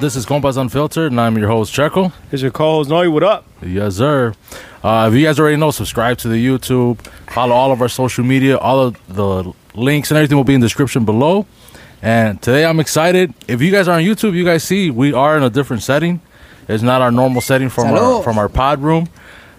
[0.00, 2.10] This is Compas Unfiltered, and I'm your host, Checo.
[2.32, 3.10] It's your co-host Noe.
[3.10, 3.44] What up?
[3.60, 4.32] Yes, sir.
[4.82, 6.98] Uh, if you guys already know, subscribe to the YouTube,
[7.30, 8.56] follow all of our social media.
[8.56, 11.44] All of the links and everything will be in the description below.
[12.00, 13.34] And today I'm excited.
[13.46, 16.22] If you guys are on YouTube, you guys see we are in a different setting.
[16.66, 19.06] It's not our normal setting from our from our pod room.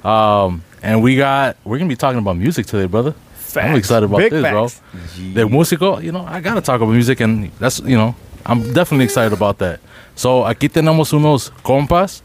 [0.03, 3.13] Um, and we got we're gonna be talking about music today, brother.
[3.55, 4.81] I'm excited about Big this, facts.
[4.91, 5.33] bro.
[5.33, 9.05] The músico, you know, I gotta talk about music, and that's you know, I'm definitely
[9.05, 9.79] excited about that.
[10.21, 12.23] So aquí tenemos unos compas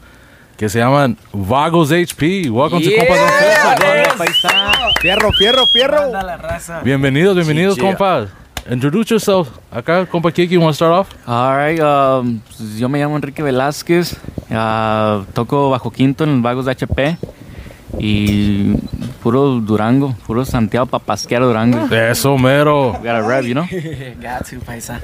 [0.55, 2.47] que se llaman Vagos HP.
[2.47, 4.91] Welcome to Compas bro.
[5.01, 6.11] Fierro, fierro, fierro.
[6.83, 8.29] Bienvenidos, bienvenidos, compas.
[8.69, 9.49] Introduce yourself.
[9.71, 11.09] Acá, compa Kiki, you want to start off?
[11.25, 12.39] All right, um,
[12.77, 14.15] yo me llamo Enrique Velázquez,
[14.51, 17.17] ah, toco bajo quinto en Vagos de HP
[17.99, 18.73] y
[19.23, 21.93] puro Durango, puro Santiago Papasquero Durango.
[21.93, 22.91] Eso, mero.
[22.93, 23.65] We got a rap, you know?
[24.21, 24.99] Got to, paisa.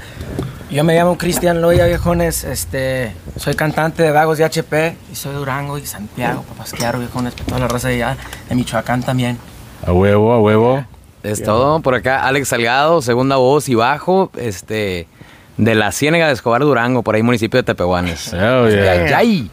[0.69, 2.43] Yo me llamo Cristian Loya, viejones.
[2.43, 7.35] Este, soy cantante de Vagos de HP y soy de Durango y Santiago, Papasquiaro, viejones,
[7.35, 8.17] toda la raza de allá,
[8.49, 9.37] de Michoacán también.
[9.85, 10.85] A huevo, a huevo.
[11.21, 11.79] Es todo.
[11.81, 15.07] Por acá, Alex Salgado, segunda voz y bajo, este,
[15.57, 18.31] de la Ciénega de Escobar Durango, por ahí municipio de Tepehuanes.
[18.31, 19.17] Yeah.
[19.17, 19.49] Ay,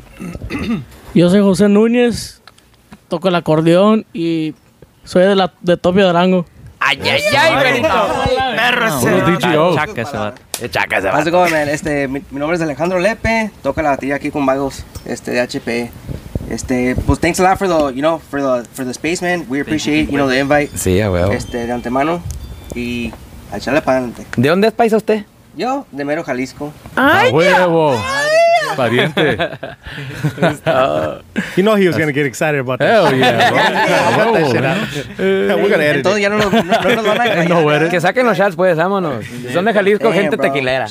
[1.15, 2.40] Yo soy José Núñez,
[3.11, 4.55] toco el acordeón y
[5.05, 6.47] soy de, la, de Topio Durango.
[6.79, 7.89] ay, ay, ay, Benito.
[9.75, 10.43] Chaca ese vato.
[10.71, 11.51] Chaca ese vato.
[11.51, 11.69] man?
[11.69, 15.41] Este, mi, mi nombre es Alejandro Lepe, toca la batería aquí con Vagos, este, de
[15.41, 15.91] HP.
[16.49, 19.47] Este, pues thanks a lot for the, you know, for the, for the space, man.
[19.49, 21.31] We appreciate, you know, the invite, Sí, a huevo.
[21.33, 22.23] este, de antemano.
[22.75, 23.13] Y
[23.53, 24.27] a echarle para adelante.
[24.37, 25.25] ¿De dónde es paisa usted?
[25.57, 26.73] Yo, de Mero, Jalisco.
[26.97, 27.97] A huevo.
[28.77, 29.69] Pariente.
[31.57, 32.91] You know he was gonna get excited about that.
[32.91, 33.59] Hell yeah, bro.
[33.59, 35.57] A huevo.
[35.63, 36.23] We're gonna edit Entonces it.
[36.23, 37.81] ya no, no, no nos van a Ain't no engañar.
[37.83, 37.91] way.
[37.91, 39.25] Que saquen los shots, pues, vámonos.
[39.53, 40.47] Son de Jalisco, Damn, gente bro.
[40.47, 40.87] tequilera.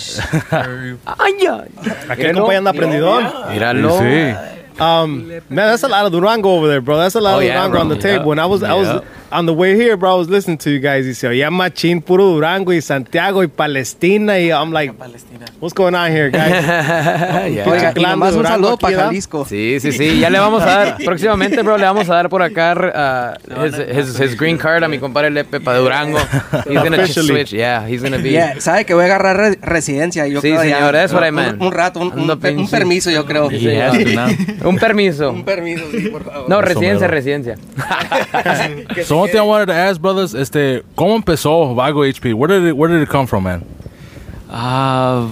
[1.05, 1.67] Ay, ay.
[2.09, 3.29] Aquí el compa ya anda prendidón.
[3.51, 3.99] Míralo.
[3.99, 4.35] Sí.
[4.81, 6.97] Um, man, that's a lot of Durango over there, bro.
[6.97, 7.81] That's a lot Oh, of yeah, Durango bro.
[7.81, 8.01] on the Yeah.
[8.01, 8.25] table.
[8.29, 9.01] When I was, I was Yeah.
[9.31, 10.15] On the way here, bro.
[10.15, 11.05] I was listening to you guys.
[11.05, 14.39] Y se oía machín, puro Durango y Santiago y Palestina.
[14.39, 14.93] Y I'm like,
[15.59, 16.49] what's going on here, guys?
[17.49, 17.65] Ya.
[17.67, 19.05] Oiga, y nomás un saludo para.
[19.05, 19.45] Jalisco.
[19.45, 20.19] Sí, sí, sí.
[20.19, 23.75] Ya le vamos a dar, próximamente, bro, le vamos a dar por acá uh, his,
[23.77, 26.19] his, his green card a mi compadre Lepe para Durango.
[26.67, 27.51] He's gonna switch.
[27.51, 28.31] Yeah, he's gonna be.
[28.31, 30.27] Yeah, sabe que voy a agarrar re- residencia.
[30.27, 31.61] Yo Sí, creo señor, that's what I Un- ment.
[31.61, 33.49] Un, rato, un, un, un permiso, yo creo.
[33.49, 34.69] Has to now.
[34.69, 35.31] Un permiso.
[35.31, 36.49] Un permiso, sí, por favor.
[36.49, 37.55] No, residencia, residencia.
[39.19, 42.33] One thing I wanted to ask, brothers, is este, ¿cómo empezó Vago HP?
[42.33, 43.65] Where did it, where did it come from, man?
[44.49, 45.27] Uh,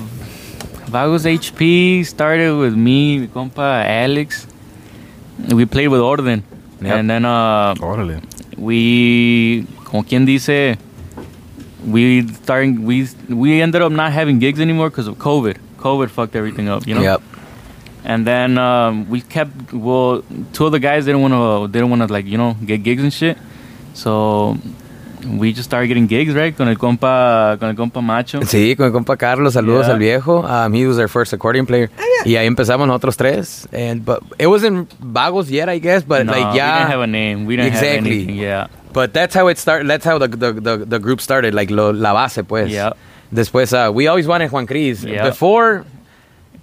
[0.87, 4.45] Vagos HP started with me, mi compa Alex.
[5.53, 6.43] We played with Orden.
[6.81, 6.97] Yep.
[6.97, 8.21] And then uh, Órale.
[8.57, 10.77] we, como quien dice,
[11.85, 15.57] we starting we we ended up not having gigs anymore because of COVID.
[15.77, 17.01] COVID fucked everything up, you know.
[17.01, 17.21] Yep.
[18.03, 20.23] And then um, we kept well,
[20.53, 23.01] two of the guys didn't want to didn't want to like you know get gigs
[23.01, 23.37] and shit.
[23.97, 24.55] So
[25.39, 26.55] we just started getting gigs, right?
[26.55, 28.41] Con el compa con el compa Macho.
[28.45, 29.93] Sí, con el compa Carlos, saludos Yeah.
[29.93, 30.43] al viejo.
[30.45, 31.89] Um, he was our first accordion player.
[32.23, 33.67] Y ahí empezamos nosotros tres.
[33.73, 36.77] And, but it wasn't Vagos yet, I guess, but no, like, we yeah.
[36.79, 37.45] didn't have a name.
[37.47, 37.87] We didn't Exactly.
[37.87, 38.35] have anything.
[38.35, 38.67] Yeah.
[38.93, 39.87] But that's how it started.
[39.89, 41.53] That's how the the, the, the group started.
[41.55, 42.69] Like lo, la base, pues.
[42.69, 42.93] Yeah.
[43.33, 45.03] Después, uh, we always wanted Juan Cris.
[45.03, 45.27] Yeah.
[45.27, 45.83] Before,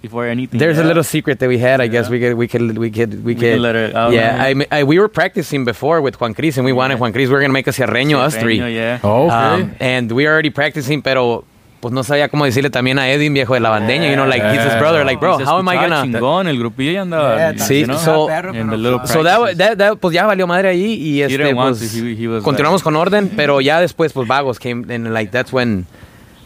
[0.01, 0.59] Before anything.
[0.59, 0.83] there's yeah.
[0.83, 1.81] a little secret that we had.
[1.81, 3.53] I guess we could we could we could we We could.
[3.53, 4.37] can let it out yeah.
[4.41, 7.27] I, mean, I, we were practicing before with Juan Cris, and we wanted Juan Cris.
[7.29, 8.59] We are gonna make a cierreño, us three.
[8.59, 8.99] Pequeño, Yeah.
[9.03, 9.61] Oh, okay.
[9.63, 11.43] Um, and we were already practicing, pero
[11.81, 14.09] pues no sabía cómo decirle también a Edwin, viejo de la bandeña.
[14.09, 15.03] You know, like he's his brother.
[15.05, 16.03] Like, bro, how am I gonna?
[16.03, 17.35] Chingón, el grupillo ya andaba.
[17.37, 19.57] Yeah, Sí, you know, so- in the little So that, practices.
[19.57, 22.05] that, that, pues ya valió madre ahí y este, didn't want pues, to.
[22.05, 25.51] He- he continuamos like- con orden, pero ya después pues Vagos came and like that's
[25.53, 25.85] when,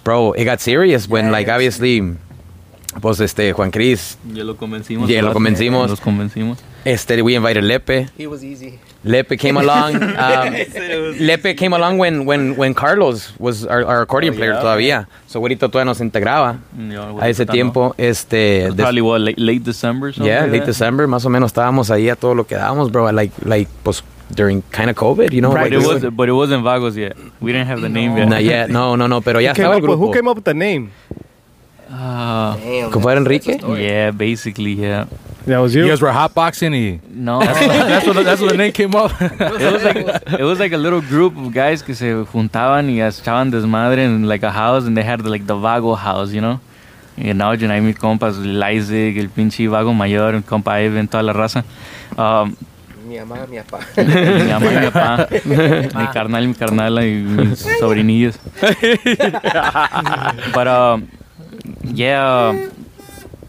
[0.03, 2.01] bro, it got serious when like obviously,
[3.01, 5.09] pues este Juan Cris, Ya lo convencimos.
[5.09, 5.89] Ya lo convencimos.
[5.89, 6.57] Los convencimos.
[6.85, 8.79] este we invited Lepe, He was easy.
[9.03, 10.53] Lepe came along, um,
[11.19, 15.69] Lepe came along when when when Carlos was our, our accordion player todavía, so güerito
[15.69, 17.51] todavía nos integraba Ya, a ese ahorita no.
[17.53, 20.11] tiempo, este, Probably what, late, late December?
[20.13, 20.67] something yeah, like late that?
[20.67, 24.03] December, más o menos estábamos ahí a todo lo que dábamos, bro, like like pues
[24.35, 26.95] during kind of COVID, you know, But like, it we was, but it wasn't Vagos
[26.97, 27.15] yet.
[27.39, 28.27] We didn't have the name yet.
[28.27, 28.69] Not yet.
[28.69, 29.21] No, no, no.
[29.21, 29.97] Pero ya Who estaba el with, grupo.
[30.07, 30.91] who came up with the name?
[31.91, 32.91] Uh, Damn.
[32.91, 33.57] Compadre Enrique.
[33.81, 35.05] yeah, basically, yeah.
[35.47, 35.89] That was You you.
[35.89, 39.11] guys were hotboxing y No, that's what that's what the name came up.
[39.21, 39.97] it was like
[40.39, 44.27] it was like a little group of guys que se juntaban y echaban desmadre in
[44.27, 46.59] like a house and they had like the vago house, you know.
[47.17, 51.23] Y now yo mis compas, el Isaac, el pinche vago mayor, el compa Evan, toda
[51.23, 51.63] la raza.
[52.15, 52.55] Um,
[53.07, 53.79] Mi mamá, mi papá.
[53.97, 55.27] mi mamá mi papá,
[55.99, 58.37] mi carnal y mi carnala y mis sobrinillos.
[60.53, 61.07] But um,
[61.83, 62.69] yeah,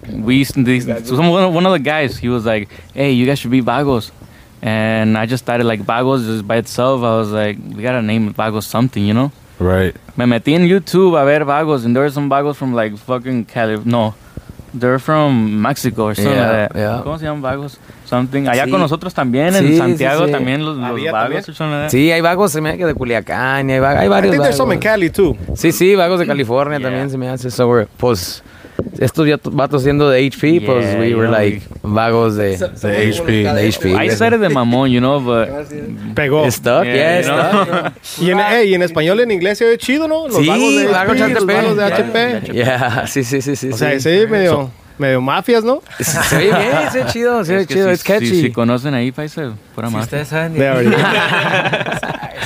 [0.08, 2.68] we used to, these, so some, one, of, one of the guys, he was like,
[2.94, 4.12] hey, you guys should be Vagos.
[4.62, 7.02] And I just started like Vagos just by itself.
[7.02, 9.32] I was like, we gotta name it Vagos something, you know?
[9.58, 9.94] Right.
[10.16, 13.44] Me metí en YouTube a ver Vagos, and there were some Vagos from like fucking
[13.44, 13.76] Cali.
[13.84, 14.14] No,
[14.78, 16.76] they're from Mexico or something Yeah, like that.
[16.76, 17.02] yeah.
[17.02, 17.78] ¿Cómo se llaman Vagos?
[18.04, 18.46] Something.
[18.48, 18.70] Allá Sí.
[18.70, 20.32] con nosotros también, en sí, Santiago sí.
[20.32, 21.46] también los, los Vagos.
[21.56, 21.90] también.
[21.90, 24.42] Sí, hay vagos, se me hace de Culiacán, y hay, va- hay I varios think
[24.42, 24.92] there's some in vagos.
[24.92, 25.36] Cali too.
[25.54, 26.88] Sí, sí, vagos de California Yeah.
[26.88, 27.50] también se me hace.
[27.50, 28.42] So we're, pues,
[28.98, 33.10] estos ya vatos siendo de HP, pues Yeah, we were yeah, like vagos de, The
[33.12, 33.32] HP.
[33.44, 33.94] de HP.
[33.94, 35.48] I said it de mamón, you know, but
[36.14, 36.44] Pegó.
[36.46, 37.64] It's stuck, yeah, Yeah, it's know?
[37.64, 38.22] stuck.
[38.22, 40.28] Y en, ey, y en español, en inglés se ve chido, ¿no?
[40.28, 41.54] Los Sí, vagos de vagos HP, los HP.
[41.54, 41.84] vagos de.
[41.84, 42.52] HP.
[42.52, 43.70] Yeah, sí, sí, sí, sí.
[43.72, 44.00] O sea, sí.
[44.00, 45.82] sí, medio, medio mafias, ¿no?
[46.32, 48.26] Ve bien, se ve chido, ve es que chido, si, it's catchy.
[48.26, 50.04] Si, si conocen ahí, paisa, pura Si más.
[50.04, 50.54] ustedes saben,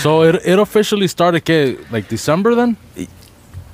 [0.03, 1.79] So it, it officially started, ¿qué?
[1.91, 2.77] Like December then?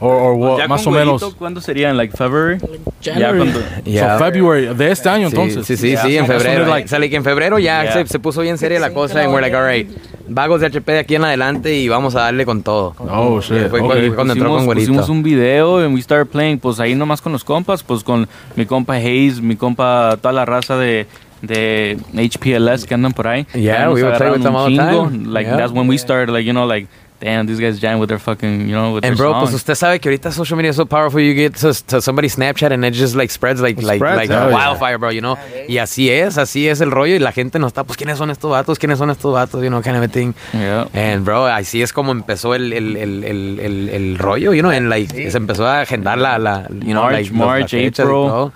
[0.03, 0.59] Or, or what?
[0.59, 1.21] Ya más o con menos.
[1.21, 1.91] Güerito, ¿Cuándo sería?
[1.91, 2.59] ¿En like February?
[3.03, 3.39] Ya January.
[3.39, 3.61] cuando...
[3.85, 4.19] Yeah.
[4.19, 5.67] So February de este año Sí, entonces.
[5.67, 6.03] Sí, sí, Yeah.
[6.03, 6.67] sí, en febrero.
[6.67, 7.93] Like, o sea, like, en febrero ya Yeah.
[7.93, 9.21] se, se puso bien seria la cosa.
[9.23, 9.89] And we're like, all right,
[10.27, 12.95] vagos de HP de aquí en adelante y vamos a darle con todo.
[12.99, 13.69] Oh, shit.
[13.69, 14.11] Fue Okay.
[14.11, 14.87] cuando, entró con pusimos, Güerito.
[14.93, 18.27] pusimos un video and we started playing, pues ahí nomás con los compas, pues con
[18.57, 21.07] mi compa Hayes, mi compa, toda la raza de,
[21.43, 23.47] de HPLS que andan por ahí.
[23.55, 25.09] Yeah, we would play agarraron with them all the chingo.
[25.11, 25.27] time.
[25.33, 25.57] Like, Yeah.
[25.59, 26.87] that's when we started, like, you know, like,
[27.21, 29.75] damn, these guys jam with their fucking, you know, with And their bro, pues usted
[29.75, 31.21] sabe que ahorita social media is so powerful.
[31.21, 34.53] You get to, to somebody's Snapchat and it just like spreads like like Spreads, like
[34.53, 35.11] wildfire, bro.
[35.11, 35.37] You know.
[35.69, 37.85] Y así es, así es el rollo y la gente no está.
[37.85, 40.35] Pues quiénes son estos vatos, quiénes son estos vatos, you know, kind of a thing.
[40.53, 40.89] Yeah.
[40.95, 44.71] And bro, así es como empezó el el, el, el, el, el rollo, you know,
[44.71, 48.53] and like se empezó a agendar la la you know March, like March, April.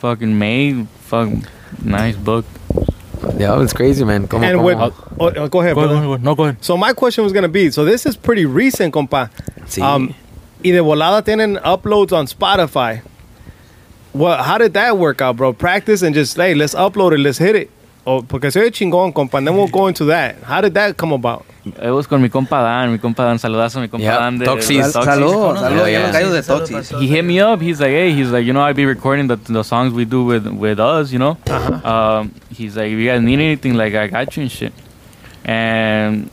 [0.00, 1.28] Fucking May, fuck,
[1.82, 2.44] nice book.
[3.38, 4.26] Yeah, it's crazy, man.
[4.28, 5.94] Como, And como- with, oh, oh, go ahead, Go ahead, brother.
[6.00, 6.24] go ahead.
[6.24, 6.56] No, go ahead.
[6.64, 9.30] So my question was gonna be, so this is pretty recent, compa.
[9.66, 9.82] Sí.
[9.82, 10.14] Um,
[10.64, 13.02] y de volada tienen uploads on Spotify.
[14.14, 15.52] Well, How did that work out, bro?
[15.52, 17.70] Practice and just hey, let's upload it, let's hit it.
[18.10, 19.36] Oh, porque soy chingón, compa.
[19.36, 20.36] And then we'll go into that.
[20.42, 21.44] How did that come about?
[21.66, 24.46] It was con mi compa Dan, mi compa Dan, saludazo mi compa Yeah, Dan de
[24.46, 24.78] Toxis.
[24.86, 26.12] de Sal- Saludos, saludos, Yeah, yeah.
[26.12, 26.98] gallos de Toxis.
[27.00, 27.60] he hit me up.
[27.60, 30.24] He's like, hey, he's like, you know, I'd be recording the, the songs we do
[30.24, 31.36] with with us, you know.
[31.84, 34.72] Um, he's like, if you guys need anything, like, I got you and shit.
[35.44, 36.30] And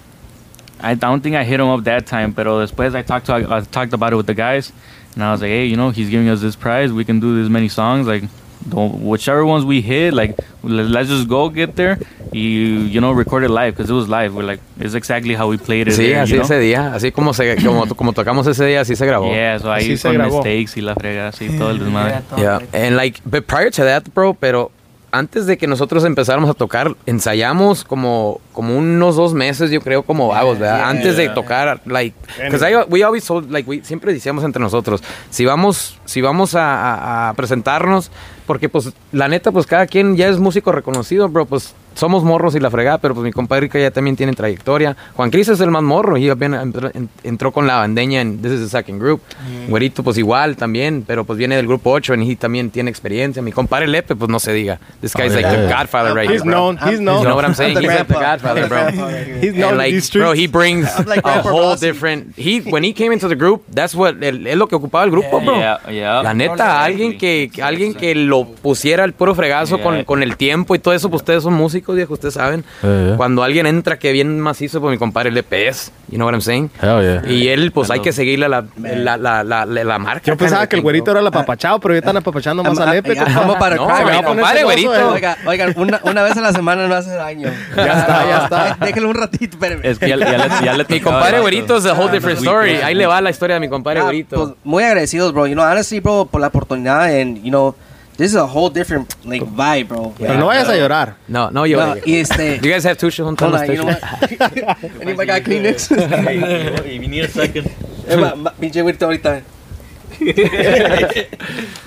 [0.79, 3.59] I don't think I hit him up that time, but después I talked to I
[3.61, 4.71] talked about it with the guys,
[5.15, 6.93] and I was like, hey, you know, he's giving us this prize.
[6.93, 8.23] We can do this many songs, like.
[8.67, 11.99] Don't, whichever ones we hit, like let- let's just go get there,
[12.31, 14.33] you you know record it live because it was live.
[14.33, 15.93] We're like it's exactly how we played it.
[15.93, 16.45] Sí, there, así you know?
[16.45, 19.31] ese día, así como se como, como tocamos ese día, así se grabó.
[19.31, 20.43] Yeah, so ahí con grabó.
[20.43, 22.21] mistakes y la frega, así todo el desmadre.
[22.37, 24.71] Yeah, and like, but prior to that, bro, pero
[25.11, 30.03] antes de que nosotros empezáramos a tocar, ensayamos como, como unos dos meses, yo creo,
[30.03, 30.79] como vagos, ¿verdad?
[30.79, 32.13] yeah, antes de tocar, like,
[32.51, 36.75] because we always told, like, we, siempre decíamos entre nosotros, si vamos, si vamos a,
[36.75, 38.11] a- a presentarnos,
[38.45, 42.55] porque pues, la neta, pues cada quien ya es músico reconocido, bro, pues somos morros
[42.55, 44.95] y la fregada, pero pues mi compadre ya también tiene trayectoria.
[45.15, 48.41] Juan Cris es el más morro, y apenas entró, en- entró con la bandeña en
[48.41, 49.21] This is the Second Group.
[49.67, 53.41] Güerito, pues igual también, pero pues viene del grupo 8 y también tiene experiencia.
[53.41, 54.79] Mi compadre Lepe, pues no se diga.
[55.01, 55.79] This guy's Oh, like the yeah.
[55.79, 56.73] godfather right He's here, bro.
[56.73, 56.77] known.
[56.77, 57.23] He's You known.
[57.23, 57.75] know what I'm saying?
[57.77, 58.87] I'm the He's like the godfather, the bro.
[59.41, 62.35] He's known And like, these bro, he brings like a whole different.
[62.37, 65.39] He when he came into the group, that's what es lo que ocupaba el grupo,
[65.41, 65.55] bro.
[65.57, 66.21] Yeah, yeah.
[66.23, 70.75] La neta, alguien que alguien que lo pusiera el puro fregazo con, con el tiempo
[70.75, 72.63] y todo eso, pues ustedes son músicos, viejo, ustedes saben.
[72.81, 73.17] Yeah, yeah.
[73.17, 76.41] Cuando alguien entra que bien macizo, pues mi compadre Lepe es, you know what I'm
[76.41, 76.69] saying?
[76.81, 77.31] Hell yeah.
[77.31, 80.23] Y él, pues hay que seguirle la, la, la, la, la, la marca.
[80.25, 83.15] Yo pensaba que el güerito era el apapachado, pero ya están apapachando más a Lepe.
[83.15, 85.11] Vamos para No, mi compadre, güerito.
[85.11, 87.49] Oiga, oigan, una, una vez a la semana no hace daño.
[87.75, 88.77] Ya está, ya está.
[88.85, 89.81] Déjenlo un ratito, espérame.
[89.83, 92.75] Es que ya, ya le, ya le Mi compadre Güerito es a whole different story.
[92.75, 94.35] Ahí le va la historia de mi compadre Ah, Güerito.
[94.35, 95.47] pues, muy agradecidos, bro.
[95.47, 97.75] You know, honestly, bro, por la oportunidad and, you know,
[98.17, 100.13] this is a whole different, like, vibe, bro.
[100.17, 101.15] Pero no vayas a llorar.
[101.27, 101.77] No, no, yo.
[101.79, 102.59] No, y este...
[102.63, 104.01] You guys have two shoes on Hold Thomas on, you know what?
[105.01, 105.89] Anybody got Kleenex?
[108.07, 109.41] Eh, ma- ma- Pinche güerito ahorita.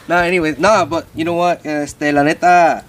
[0.09, 1.65] no, anyways, no, but you know what?
[1.65, 2.85] Este, la neta,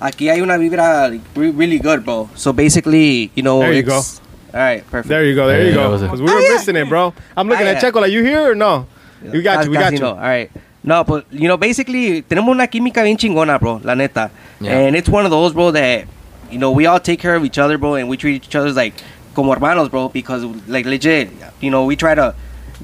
[0.00, 2.28] aquí hay una vibra like, re- really good, bro.
[2.34, 4.20] So basically, you know, There you it's,
[4.52, 5.08] All right, perfect.
[5.08, 5.46] There you go.
[5.46, 5.90] There you Yeah, that go.
[5.90, 6.08] was it.
[6.08, 7.12] 'Cause we were missing it, bro.
[7.36, 7.90] I'm looking Ah, at yeah.
[7.90, 8.00] Checo.
[8.00, 8.86] Like, you here or no?
[9.22, 9.70] We got you.
[9.70, 10.00] We got Casi you.
[10.00, 10.08] no.
[10.10, 10.50] All right.
[10.82, 13.80] No, but you know, basically, tenemos una química bien chingona, bro.
[13.84, 14.30] La neta.
[14.60, 14.78] Yeah.
[14.78, 16.06] And it's one of those, bro, that
[16.50, 18.72] you know we all take care of each other, bro, and we treat each other
[18.72, 18.94] like
[19.34, 22.34] como hermanos, bro, because like legit, you know, we try to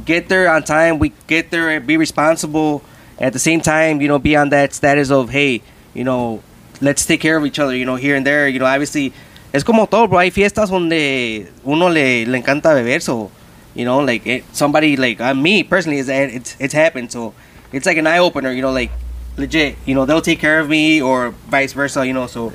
[0.05, 0.99] get there on time.
[0.99, 2.83] We get there and be responsible.
[3.19, 5.63] At the same time, you know, be on that status of hey,
[5.95, 6.43] you know,
[6.83, 7.75] let's take care of each other.
[7.75, 8.47] You know, here and there.
[8.47, 9.15] You know, obviously,
[9.55, 10.19] es como todo, bro.
[10.19, 13.31] Hay fiestas donde uno le, le encanta beber, so
[13.75, 17.11] you know, like it, somebody like uh, me personally is it's it's happened.
[17.11, 17.33] So
[17.73, 18.53] it's like an eye opener.
[18.53, 18.91] You know, like
[19.37, 22.27] legit, you know, they'll take care of me or vice versa, you know.
[22.27, 22.53] So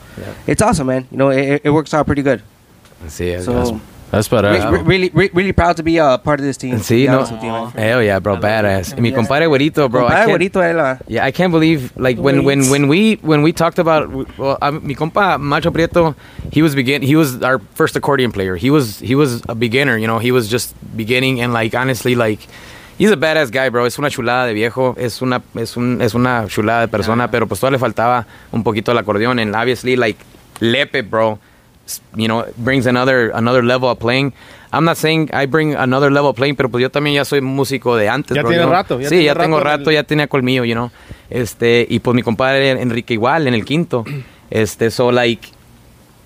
[0.47, 1.07] it's awesome, man.
[1.11, 2.41] You know, it, it works out pretty good.
[3.07, 3.79] See, es- So
[4.11, 4.51] That's better.
[4.51, 6.79] re- re- really, re- really proud to be a part of this team.
[6.79, 7.21] See, no.
[7.21, 7.67] you.
[7.79, 8.99] Hell yeah, bro, badass.
[8.99, 10.05] Mi compadre güerito, bro.
[10.05, 10.97] I Compadre, él, ah.
[11.07, 14.85] Yeah, I can't believe like when when when we when we talked about well, um,
[14.85, 16.13] mi compa Macho Prieto,
[16.51, 18.57] he was begin he was our first accordion player.
[18.57, 20.19] He was he was a beginner, you know.
[20.19, 22.47] He was just beginning and like honestly like
[22.97, 23.85] he's a badass guy, bro.
[23.85, 27.47] Es una chulada de viejo, es una es un es una chulada de persona, pero
[27.47, 30.19] pues todavía le faltaba un poquito el acordeón and obviously like
[30.59, 31.39] Lepe, bro,
[32.15, 34.33] you know, brings another another level of playing.
[34.73, 37.41] I'm not saying I bring another level of playing, pero pues yo también ya soy
[37.41, 38.71] músico de antes, Ya bro, tiene know.
[38.73, 40.91] rato, ya sí, tiene ya tengo rato en rato, el- ya tenía colmillo, you know.
[41.29, 44.05] Este, y pues mi compadre Enrique igual en el quinto.
[44.51, 45.47] Este, so like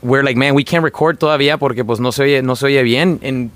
[0.01, 2.81] we're like, man, we can't record todavía porque pues no se oye no se oye
[2.83, 3.19] bien.
[3.21, 3.51] En-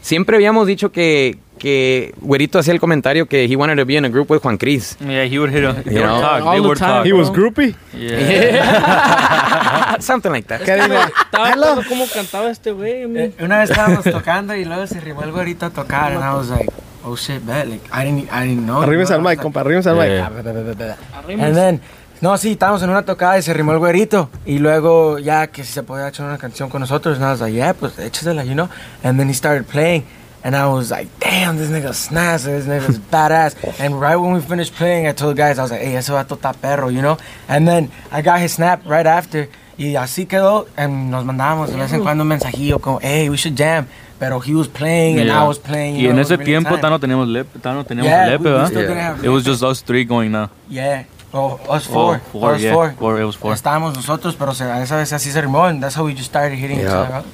[0.00, 4.04] siempre habíamos dicho que que Güerito hacía el comentario que he wanted to be in
[4.04, 4.96] a group with Juan Cris.
[4.98, 6.20] Yeah, he would hit they You would know?
[6.20, 6.42] talk.
[6.42, 6.88] All They the would time.
[6.88, 7.06] talk.
[7.06, 7.76] He was groupie.
[7.96, 9.96] Yeah.
[10.00, 10.62] Something like that.
[10.62, 10.98] ¿Qué digo?
[11.30, 13.04] Estaba cómo cantaba este güey.
[13.16, 16.34] Eh, Una vez estábamos tocando y luego se rimó el güerito a tocar and I
[16.34, 16.68] was like,
[17.04, 18.82] oh shit, bet, like, I didn't, I didn't know.
[18.82, 21.38] Arrímense you al mic, compa, arrímense al mic.
[21.40, 21.80] And then,
[22.20, 24.30] no, sí, estábamos en una tocada y se rimó el güerito.
[24.44, 27.40] Y luego, ya que si se podía echar una canción con nosotros, and I was
[27.40, 28.68] like, yeah, pues échasela, you know.
[29.04, 30.02] And then he started playing.
[30.44, 33.54] And I was like, damn, this nigga snaps, this nigga's badass.
[33.78, 36.08] And right when we finished playing, I told the guys, I was like, hey, ese
[36.10, 37.16] vato está perro, you know.
[37.48, 39.48] And then I got his snap right after.
[39.78, 40.66] Y así quedó.
[40.76, 43.86] And nos mandábamos de vez en cuando un mensajillo como, hey, we should jam.
[44.18, 45.44] Pero he was playing and Yeah.
[45.44, 45.96] I was playing.
[45.96, 46.80] Y you en know, ese it was really tiempo time.
[46.82, 48.66] tan no teníamos lepe, tan no teníamos Yeah, lepe, we- we ¿verdad?
[48.68, 49.08] still didn't Yeah.
[49.16, 50.50] have It was just us three going now.
[50.68, 51.04] Yeah.
[51.32, 52.16] Oh, us four.
[52.16, 52.72] Oh, four, us yeah.
[52.74, 52.94] four.
[52.98, 53.54] Four, it was four.
[53.54, 56.26] Estábamos nosotros, pero se, a esa vez así se rimó, and that's how we just
[56.26, 56.98] started hitting each Yeah.
[57.00, 57.24] other up.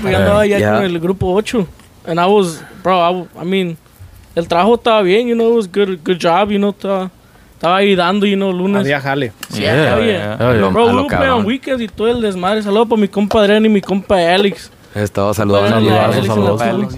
[0.00, 0.74] pues yo andaba ya Yeah.
[0.76, 1.66] con el grupo 8.
[2.06, 3.76] And I was, bro, I, w- I mean,
[4.34, 7.10] el trabajo estaba bien, you know, it was good, good job, you know, estaba,
[7.54, 8.82] estaba ahí dando, you know, lunes.
[8.82, 9.32] Había jale.
[9.50, 10.06] Yeah, Yeah, yeah.
[10.06, 10.52] yeah.
[10.58, 10.68] Yeah.
[10.70, 12.62] Bro, lo on weekends y todo el desmadre.
[12.62, 14.70] Saludos para mi compa Adrián y mi compa Alex.
[14.94, 15.88] Estaba saludando.
[16.26, 16.94] Saludos.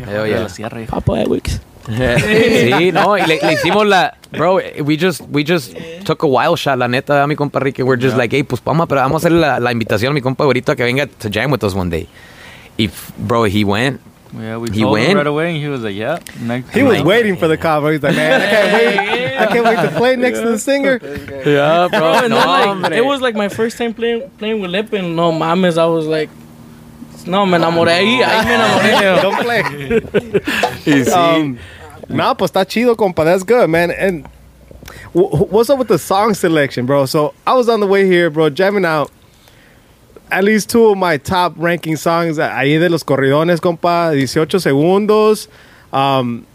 [0.58, 0.86] yeah.
[0.88, 1.60] Papa Alex.
[1.86, 6.56] sí, no, y le, le hicimos la, bro, we just, we just took a wild
[6.58, 9.22] shot, la neta, a mi compa Ricky, we're just like, hey, pues vamos, pero vamos
[9.22, 11.74] a hacer la, la invitación a mi compa ahorita que venga to jam with us
[11.74, 12.08] one day.
[12.78, 14.00] Y, bro, he went.
[14.36, 15.16] Yeah, we He told him went?
[15.16, 17.86] right away, and he was like, "Yeah." Next, He was Like- waiting for the call.
[17.86, 19.38] He's like, man, I can't wait.
[19.38, 20.98] I can't wait to play next to the singer.
[21.46, 24.60] Yeah, Bro, bro, and no, then, like, it was like my first time playing playing
[24.60, 24.92] with Lepe.
[24.98, 26.30] and No mames, I was like,
[27.26, 29.22] no, me enamoré ahí, ahí me enamoré.
[29.22, 29.62] Don't play.
[31.14, 31.58] Um,
[32.08, 33.24] nah, pues está chido, compa.
[33.24, 33.90] That's good, man.
[33.92, 34.26] And
[35.14, 37.06] wh- wh- what's up with the song selection, bro?
[37.06, 39.10] So I was on the way here, bro, jamming out
[40.30, 44.12] at least two of my top ranking songs ahí de los corridones, compa.
[44.14, 45.48] 18 segundos.
[45.92, 46.46] Um,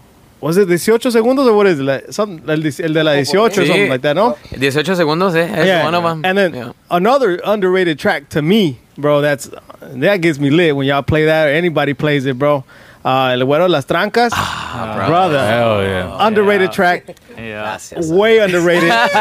[0.42, 1.84] was it 18 segundos or what is it?
[1.84, 3.68] Like, some, el, el de la 18 or Sí.
[3.68, 4.38] something like that, no?
[4.52, 6.22] 18 segundos, eh, es one of them.
[6.26, 6.72] And then Yeah.
[6.90, 9.22] another underrated track to me, bro.
[9.22, 9.50] That's
[9.82, 12.64] that gets me lit when y'all play that or anybody plays it, bro.
[13.04, 15.40] Uh, El Güero de las Trancas, Ah, brother.
[15.40, 16.18] Hell yeah.
[16.28, 17.06] Underrated track,
[17.38, 17.78] Yeah.
[18.10, 18.90] way underrated.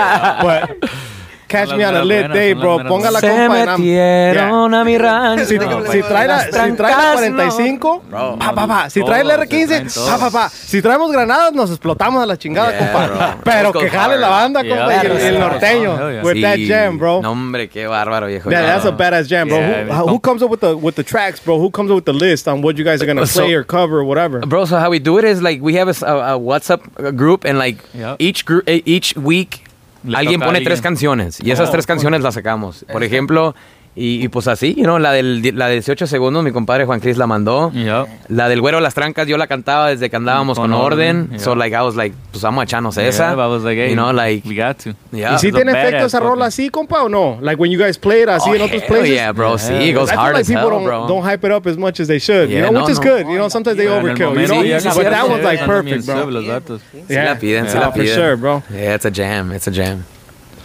[0.42, 0.90] but
[1.48, 2.78] catch me on a lit day, bro.
[2.84, 5.44] Ponga la Se compa and I'm- metieron a mi rancho.
[5.46, 8.36] Si, si trae la, si trae la 45, Bro.
[8.38, 8.90] pa, pa, pa.
[8.90, 10.48] Si trae el R15, pa, pa, pa.
[10.50, 13.06] Si traemos granadas, nos explotamos a la chingada, Yeah, compa.
[13.06, 13.16] bro.
[13.44, 15.40] Pero Let's que go jale la banda, Yeah, compa, y el, yeah, el yeah.
[15.48, 17.22] norteño with that jam, bro.
[17.22, 18.50] No, hombre, qué bárbaro, viejo.
[18.50, 19.58] Yeah, that's a badass jam, bro.
[19.60, 21.58] Who, who comes up with the with the tracks, bro?
[21.58, 23.98] Who comes up with the list on what you guys are gonna play or cover
[24.00, 24.40] or whatever?
[24.40, 27.16] Bro, so how we do it is like we have a, s- a- a WhatsApp
[27.16, 27.78] group and like
[28.18, 29.67] each group eh, each week Le
[30.14, 30.64] alguien pone alguien.
[30.64, 32.84] tres canciones y esas tres canciones las sacamos.
[32.90, 33.54] Por ejemplo,
[33.98, 37.00] y, y pues así, you know, la del la de 18 segundos mi compadre Juan
[37.00, 37.72] Cris la mandó.
[37.72, 38.06] Yeah.
[38.28, 41.22] La del güero las trancas yo la cantaba desde que andábamos con, Con orden.
[41.24, 41.58] orden, So yeah.
[41.64, 43.34] like I was like, pues vamos a echarnos esa.
[43.34, 44.94] Yeah, I was like, hey, you know, like we got to.
[45.12, 45.34] yeah.
[45.34, 47.38] ¿Y si tiene efecto esa rola así, compa, o no?
[47.40, 49.10] Like when you guys play it así Oh, in other places?
[49.10, 49.56] yeah, bro.
[49.58, 51.06] Sí, it goes I feel hard like as people hell, don't, bro.
[51.08, 53.00] don't hype it up as much as they should, you Yeah, know, no, which is
[53.00, 53.04] no.
[53.04, 53.26] good.
[53.26, 54.62] You know, sometimes they overkill, you know,
[54.94, 56.26] but that was like perfect, bro.
[57.08, 58.14] Sí la piden, sí Yeah, la for piden.
[58.14, 58.62] sure, bro.
[58.70, 60.04] Yeah, it's a jam, it's a jam.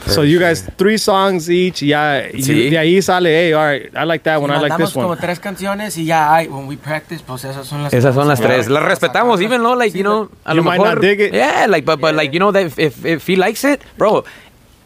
[0.06, 2.70] So you guys three songs each, ya, you- Sí.
[2.70, 5.20] de ahí sale, hey, all right, I like that one, I like this como one.
[5.22, 8.40] tres canciones y ya, ay, when we practice, pues esas son las Esas son las
[8.40, 8.48] Yeah.
[8.50, 8.68] tres.
[8.70, 10.96] Las respetamos, even though, like, you know, a You lo might mejor.
[10.96, 11.34] not dig it.
[11.34, 14.24] Yeah, like, but, but like, you know, that if, if, if he likes it, bro,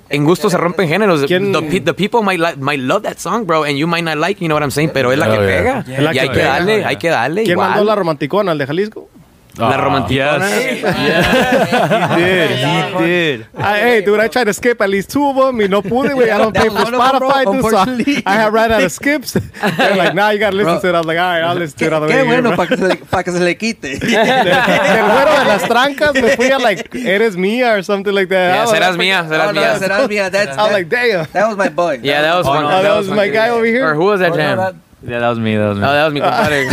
[0.10, 1.26] en gusto se rompen géneros.
[1.26, 4.04] ¿Quién- The, pe- the people might, like, might love that song, bro, and you might
[4.04, 5.84] not like, you know what I'm saying, pero es la que Oh, yeah.
[5.84, 6.02] pega.
[6.02, 7.42] La Y que hay que darle, hay que darle.
[7.44, 7.70] ¿Quién igual.
[7.72, 9.10] mandó la romanticona, el de Jalisco?
[9.58, 9.78] La Ah.
[9.78, 10.48] romanticona.
[10.50, 12.50] He did.
[12.52, 13.46] He did.
[13.58, 15.58] I, hey, dude, I tried to skip at least two of them.
[15.58, 16.30] Y no pude, güey.
[16.32, 17.72] I don't pay for one of them, bro, Spotify, dude.
[17.72, 17.78] So.
[17.78, 19.34] I, I have ran out of skips.
[19.34, 20.82] They're like, nah, you gotta listen Bro.
[20.82, 20.96] to it.
[20.96, 22.56] I was like, all right, I'll listen to Qué, it on the qué way bueno
[22.56, 23.82] para que, se le- pa' que se le quite.
[24.00, 28.54] Del güero de las trancas me fui a like, eres mía or something like that.
[28.54, 29.80] Yeah, I was- serás mía, serás Oh, no, mía.
[29.80, 30.30] serás mía.
[30.32, 31.26] That's, I was like, damn.
[31.34, 32.00] that was my boy.
[32.04, 32.64] Yeah, that was Oh, fun.
[32.64, 33.86] no, Oh, that was my guy over here?
[33.88, 34.82] Or who was that Oh, jam?
[35.04, 35.56] That was me.
[35.56, 35.82] That was me.
[35.84, 36.68] No, that was mi compadre.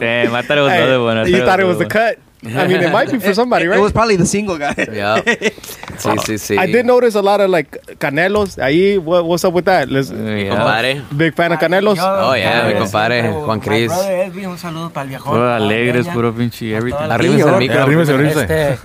[0.00, 1.18] Damn, I thought it was the other one.
[1.18, 2.18] I you thought it was the cut.
[2.44, 3.80] I mean, it might be for somebody, It right?
[3.80, 4.72] was probably the single guy.
[4.92, 5.20] yeah.
[5.98, 6.56] Sí, sí, sí.
[6.58, 8.56] I did notice a lot of like Canelos.
[8.58, 9.88] Ahí, what, what's up with that?
[9.90, 10.54] Les- Yeah.
[10.54, 11.02] Compadre.
[11.16, 11.98] Big fan of Canelos.
[12.00, 13.90] Oh, yeah, mi compadre, Juan Cris.
[13.90, 15.32] un saludo para el viejón.
[15.32, 17.02] Puro alegres, puro pinche everything.
[17.18, 17.50] vida.
[17.54, 17.82] al micro.
[17.82, 18.78] Arrímense, arrímense.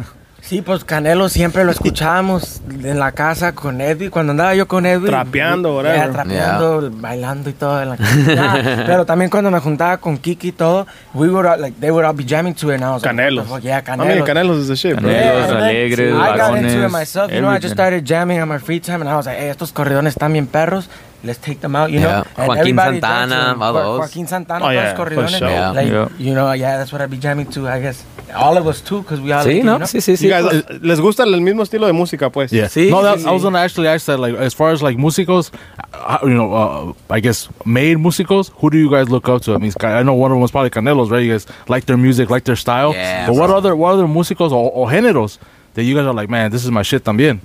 [0.51, 4.09] Sí, pues Canelo siempre lo escuchábamos en la casa con Edwin.
[4.09, 5.07] Cuando andaba yo con Edwin.
[5.07, 6.11] Trapeando, yeah, whatever.
[6.11, 8.15] trapeando, bailando y todo en la casa.
[8.27, 11.89] Yeah, Pero también cuando me juntaba con Kiki y todo, we would all, like, they
[11.89, 12.75] would all be jamming to it.
[12.75, 13.45] And I was like, Canelos.
[13.45, 13.63] fuck?
[13.63, 14.07] Yeah, I Canelos.
[14.13, 15.09] mean, Canelos is the shit, bro.
[15.09, 15.47] Canelos.
[15.47, 17.31] Yeah, alegres, I got into it myself.
[17.31, 19.47] You know, I just started jamming on my free time, and I was like, "Hey,
[19.47, 20.89] estos corridones están bien perros.
[21.23, 22.05] Let's take them out." You Yeah.
[22.11, 23.99] know, and Joaquin Santana, danced to all those.
[23.99, 25.49] Joaquin Santana, Oh, yeah, los for sure.
[25.49, 25.71] Yeah.
[25.71, 26.07] Like, Yeah.
[26.17, 27.67] you know, yeah, that's what I'd be jamming to.
[27.67, 28.03] I guess
[28.35, 29.43] all of us too, because we all.
[29.43, 29.77] Sí, you ¿no?
[29.77, 29.85] know?
[29.85, 30.23] Sí, sí, sí.
[30.25, 32.51] You guys, uh, les gusta el mismo estilo de música, pues.
[32.51, 32.67] Yeah.
[32.69, 34.19] Sí, no, that, sí, I was gonna actually ask that.
[34.19, 35.51] Like, as far as like musicos,
[35.93, 38.51] uh, you know, uh, I guess made musicos.
[38.61, 39.53] Who do you guys look up to?
[39.53, 41.23] I mean, I know one of them was probably Canelos, right?
[41.23, 42.93] You guys like their music, like their style.
[42.93, 43.57] Yeah, But what bro.
[43.57, 45.37] other what other musicos or, or géneros
[45.75, 47.39] that you guys are like, man, this is my shit también?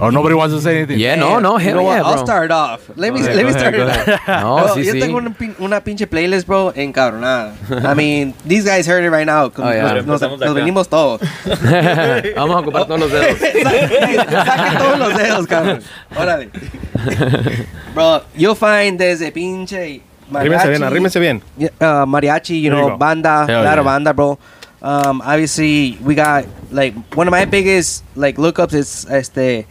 [0.00, 0.98] Or nobody wants to say anything.
[0.98, 1.96] Yeah, no, no, You hell know what?
[1.96, 2.10] yeah, bro.
[2.12, 2.88] I'll start off.
[2.96, 4.06] Let me let me start it off.
[4.28, 5.00] No, Bro, sí, yo sí.
[5.00, 7.54] tengo una, pin- una pinche playlist, bro, encabronada.
[7.84, 9.50] I mean, these guys heard it right now.
[9.56, 10.00] Oh, yeah.
[10.02, 11.20] Nos, nos- nos venimos todos.
[12.36, 13.38] Vamos a ocupar todos los dedos.
[13.38, 15.82] Saquen todos los dedos, cabrón.
[16.16, 16.50] Órale.
[17.94, 20.02] Bro, you'll find desde pinche
[20.32, 21.42] Arrímense bien, arrímense bien.
[21.56, 22.96] Yeah, uh, mariachi, you There you know, go.
[22.98, 23.82] banda, Hell lot yeah.
[23.82, 24.38] banda, bro.
[24.82, 29.66] Um, obviously, we got like one of my biggest like lookups is este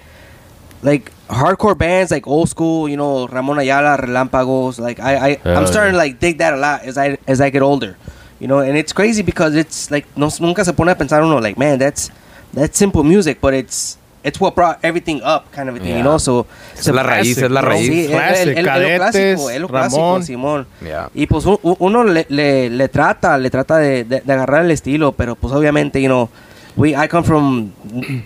[0.82, 4.80] like hardcore bands like old school, you know, Ramon Ayala, Relámpagos.
[4.80, 7.50] Like I, I I'm starting to like dig that a lot as I as I
[7.50, 7.98] get older,
[8.40, 8.60] you know.
[8.60, 11.80] And it's crazy because it's like no, nunca se pone a pensar uno like man,
[11.80, 12.10] that's
[12.54, 15.98] that's simple music, but it's it's what brought everything up, kind of a thing, Yeah.
[15.98, 16.18] you know.
[16.18, 16.46] So
[16.78, 17.88] Es la raíz, es la raíz.
[17.88, 20.24] Sí, Classic, el, el, el, lo clásico, es lo clásico, Ramón.
[20.24, 20.68] Simón.
[20.84, 21.10] Yeah.
[21.14, 25.14] Y pues uno le, le, le trata, le trata de, de, de agarrar el estilo,
[25.14, 26.30] pero pues obviamente, you know,
[26.78, 27.72] we, I come from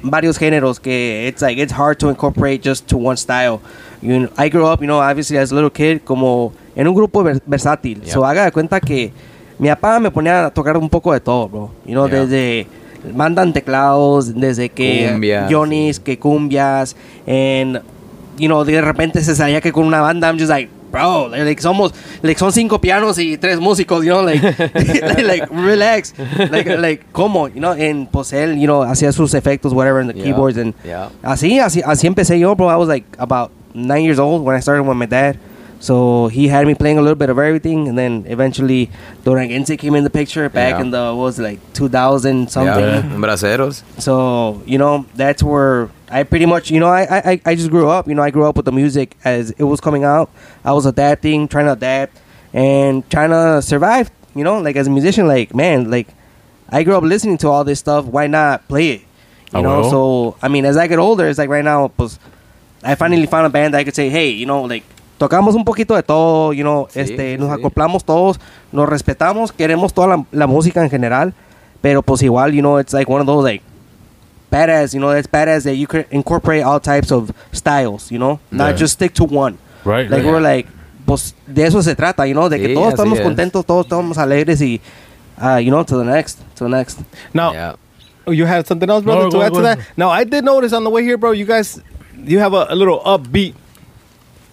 [0.03, 3.61] varios géneros que it's like, it's hard to incorporate just to one style.
[4.01, 6.93] You know, I grew up, you know, obviously as a little kid, como en un
[6.93, 8.01] grupo vers- versátil.
[8.03, 8.13] Yeah.
[8.13, 9.11] So haga de cuenta que
[9.57, 11.71] mi papá me ponía a tocar un poco de todo, bro.
[11.85, 12.25] You know, Yeah.
[12.25, 12.67] desde
[13.15, 17.81] mandan teclados, desde que Cumbias, Johnny's, que cumbias, and
[18.37, 21.59] you know, de repente se salía que con una banda, I'm just like, bro, like
[21.61, 24.41] somos, like son cinco pianos y tres músicos, you know, like,
[25.23, 26.13] like, relax,
[26.51, 27.47] like, like, ¿cómo?
[27.53, 30.25] You know, and pues él, you know, hacía sus efectos, whatever, in the Yeah.
[30.25, 31.09] keyboards, and Yeah.
[31.23, 34.59] así, así, así empecé yo, bro, I was like about nine years old when I
[34.59, 35.37] started with my dad.
[35.79, 38.91] So he had me playing a little bit of everything, and then eventually
[39.23, 40.81] Duranguense came in the picture back Yeah.
[40.81, 42.83] in the what was like 2000 something.
[42.85, 43.01] Yeah.
[43.17, 43.81] Braceros.
[43.97, 47.87] So you know that's where I pretty much you know I, I I just grew
[47.89, 48.07] up.
[48.07, 50.29] You know I grew up with the music as it was coming out.
[50.65, 52.17] I was adapting, trying to adapt,
[52.53, 54.11] and trying to survive.
[54.35, 56.07] You know, like as a musician, like man, like
[56.69, 58.05] I grew up listening to all this stuff.
[58.05, 59.01] Why not play it?
[59.53, 59.81] You Ah, know.
[59.81, 59.89] well.
[59.89, 62.19] So I mean, as I get older, it's like right now, pues,
[62.83, 64.83] I finally found a band that I could say, hey, you know, like
[65.19, 68.39] tocamos un poquito de todo, you know, Sí, este, sí, nos acoplamos todos,
[68.71, 71.33] nos respetamos, queremos toda la, la música en general,
[71.81, 73.61] pero pues igual, you know, it's like one of those like
[74.51, 78.39] badass, you know, that's badass that you could incorporate all types of styles, you know,
[78.51, 78.77] not Yeah.
[78.77, 79.57] just stick to one.
[79.85, 80.09] Right.
[80.09, 80.25] Like right.
[80.31, 80.67] we're like,
[81.07, 83.23] pues de eso se trata, you know, de que Sí, todos así estamos es.
[83.25, 84.79] contentos, todos estamos alegres y,
[85.41, 86.99] uh, you know, to the next, to the next.
[87.33, 87.73] Now, Yeah.
[88.27, 89.77] Oh, you had something else, brother, No, to go- add to go that?
[89.79, 89.93] ahead.
[89.97, 91.81] No, I did notice on the way here, bro, you guys,
[92.23, 93.55] you have a, a little upbeat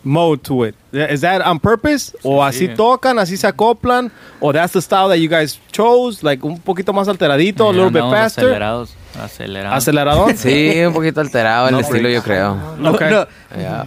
[0.04, 0.74] mode to it.
[0.92, 2.14] Is that on purpose?
[2.24, 2.76] o así sí.
[2.76, 4.10] tocan, así se acoplan?
[4.40, 6.22] Or that's the style that you guys chose?
[6.22, 8.44] Like un poquito más alteradito, a little bit faster?
[8.54, 8.90] Acelerados.
[9.20, 9.76] Acelerados.
[9.78, 10.36] Aceleradón?
[10.36, 12.16] Sí, un poquito alterado el No estilo, breaks.
[12.16, 12.54] yo creo.
[12.78, 13.10] No, Okay.
[13.10, 13.26] no.
[13.56, 13.84] Yeah.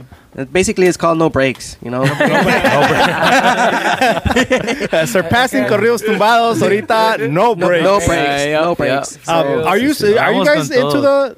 [0.52, 2.04] Basically, it's called no breaks, you know.
[2.04, 2.08] Uh,
[5.06, 7.84] surpassing corridos tumbados, ahorita, no breaks.
[7.84, 8.08] No breaks.
[8.12, 8.76] Yeah, yeah, no yeah.
[8.76, 9.16] breaks.
[9.16, 11.36] Um, So, are you are you guys into the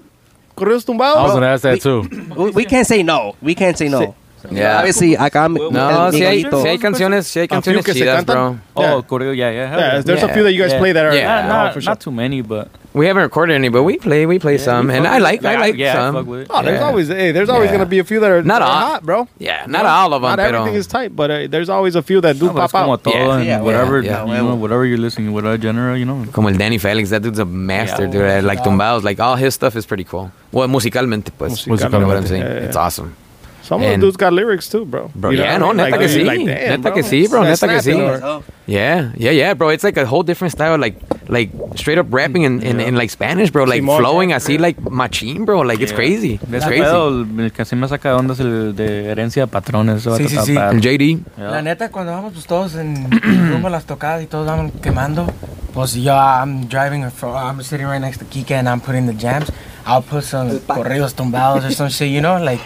[0.55, 1.17] corridos tumbados?
[1.17, 2.07] I was gonna ask that too.
[2.37, 3.35] we, we can't say no.
[3.41, 4.15] We can't say no.
[4.51, 4.77] Yeah.
[4.79, 6.61] Obviously, acá mi- No, mi sí hay, gallito.
[6.61, 8.35] sí hay canciones, sí hay canciones chidas, cantan.
[8.35, 8.57] bro.
[8.75, 9.01] Oh, Yeah.
[9.07, 9.67] correo, yeah, yeah.
[9.69, 10.79] hell Yeah, there's a few that you guys Yeah.
[10.79, 11.43] play that are Yeah.
[11.43, 11.91] Not, oh, not, for sure.
[11.91, 14.27] not too many, but We haven't recorded any, but we play.
[14.27, 15.43] We play some, and I like.
[15.43, 16.15] I like yeah, some.
[16.15, 16.47] I fuck with it.
[16.51, 16.85] Oh, there's Yeah.
[16.85, 17.77] always hey, there's always Yeah.
[17.77, 18.71] gonna be a few that are Not that all.
[18.93, 19.27] hot, bro.
[19.39, 22.03] Yeah, not all of them, Not pero everything is tight, but uh, there's always a
[22.03, 23.01] few that do No, pop como out.
[23.07, 26.23] Yeah, and yeah, whatever, you know, whatever you're listening, whatever genre, you know.
[26.33, 27.09] como el Danny Felix.
[27.09, 28.29] That dude's a master, dude.
[28.29, 29.01] I like tumbados.
[29.03, 30.29] Like all his stuff is pretty cool.
[30.51, 31.65] Well, musicalmente, pues.
[31.65, 32.43] Musicalmente, what I'm saying?
[32.43, 32.65] yeah, yeah.
[32.67, 33.15] It's awesome.
[33.63, 35.09] Some of the dudes got lyrics too, bro.
[35.15, 35.77] Bro, You know yeah, what no, mean?
[35.77, 36.25] neta Like, que sí.
[36.25, 37.95] like, damn, Neta que sí, bro, That's neta que sí.
[37.95, 39.69] or- Yeah, yeah, yeah, bro.
[39.69, 40.95] It's like a whole different style, like
[41.29, 43.63] like straight up rapping in, in, in like Spanish, bro.
[43.63, 43.99] Like Simón.
[43.99, 45.61] flowing así like machine, bro.
[45.61, 46.37] Like it's crazy.
[46.47, 46.81] De It's crazy.
[46.83, 50.05] pedo, el que sí me saca de onda es el de herencia de patrones.
[50.05, 50.55] ese Sí, sí, sí.
[50.57, 51.23] El JD.
[51.37, 51.51] Yeah.
[51.51, 53.09] La neta, cuando vamos pues todos en
[53.51, 55.25] rumbo a las tocadas y todos vamos quemando,
[55.73, 59.49] pues yo, I'm driving, I'm sitting right next to Kike and I'm putting the jams.
[59.85, 62.59] I'll put some corridos tumbados or some shit, you know, like.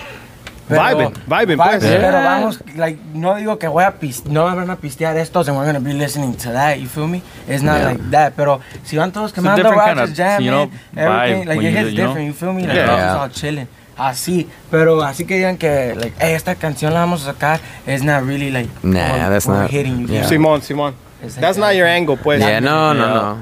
[0.70, 1.80] Vibing, vibing, pues.
[1.84, 5.58] Pero vamos, like, no digo que voy a pis, no van a pistear estos and
[5.58, 7.22] we're gonna be listening to that, you feel me?
[7.48, 7.86] It's not Yeah.
[7.92, 11.58] like that, pero si van todos quemando, different of, jamming, you know, everything, vibe like
[11.60, 12.08] it you hits you know?
[12.08, 12.64] different, you feel me?
[12.64, 12.86] Like, Yeah.
[12.98, 13.22] Yeah.
[13.22, 13.68] all chilling.
[13.98, 18.04] Así, pero así que digan que, like, hey, esta canción la vamos a sacar, it's
[18.04, 20.24] not really like, Nah, what that's we're not- hitting, you yeah.
[20.28, 20.58] Simon.
[20.60, 20.94] It's like
[21.42, 21.58] That's that.
[21.58, 22.40] not your angle, pues.
[22.42, 23.14] Yeah, no, no, Yeah.
[23.14, 23.38] no.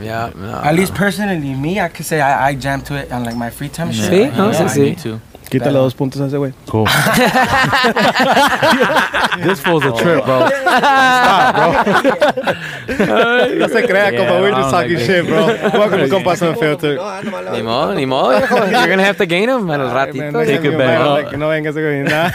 [0.00, 0.60] Yeah, no.
[0.62, 3.50] At least personally, me, I could say I, I jam to it on like my
[3.50, 3.92] free time.
[3.92, 4.08] shit.
[4.10, 4.80] Sí, Like, no, yeah, sí, I sí.
[4.80, 5.58] need Me too.
[5.58, 6.52] Quítale dos puntos a ese güey.
[6.68, 6.84] Cool.
[9.42, 10.48] this fool's a trip, bro.
[13.58, 14.40] No se crea, Yeah, compa.
[14.40, 15.46] We're I just don't talking like shit, bro.
[15.78, 16.96] Welcome to Compas Unfiltered.
[16.98, 17.52] No, ando mal.
[17.52, 18.38] Ni modo, ni modo.
[18.38, 20.32] You're gonna have to gain him al ratito.
[20.32, 21.00] Man, Take it back.
[21.00, 22.02] no, like, No venga ese güey.
[22.08, 22.30] Nah.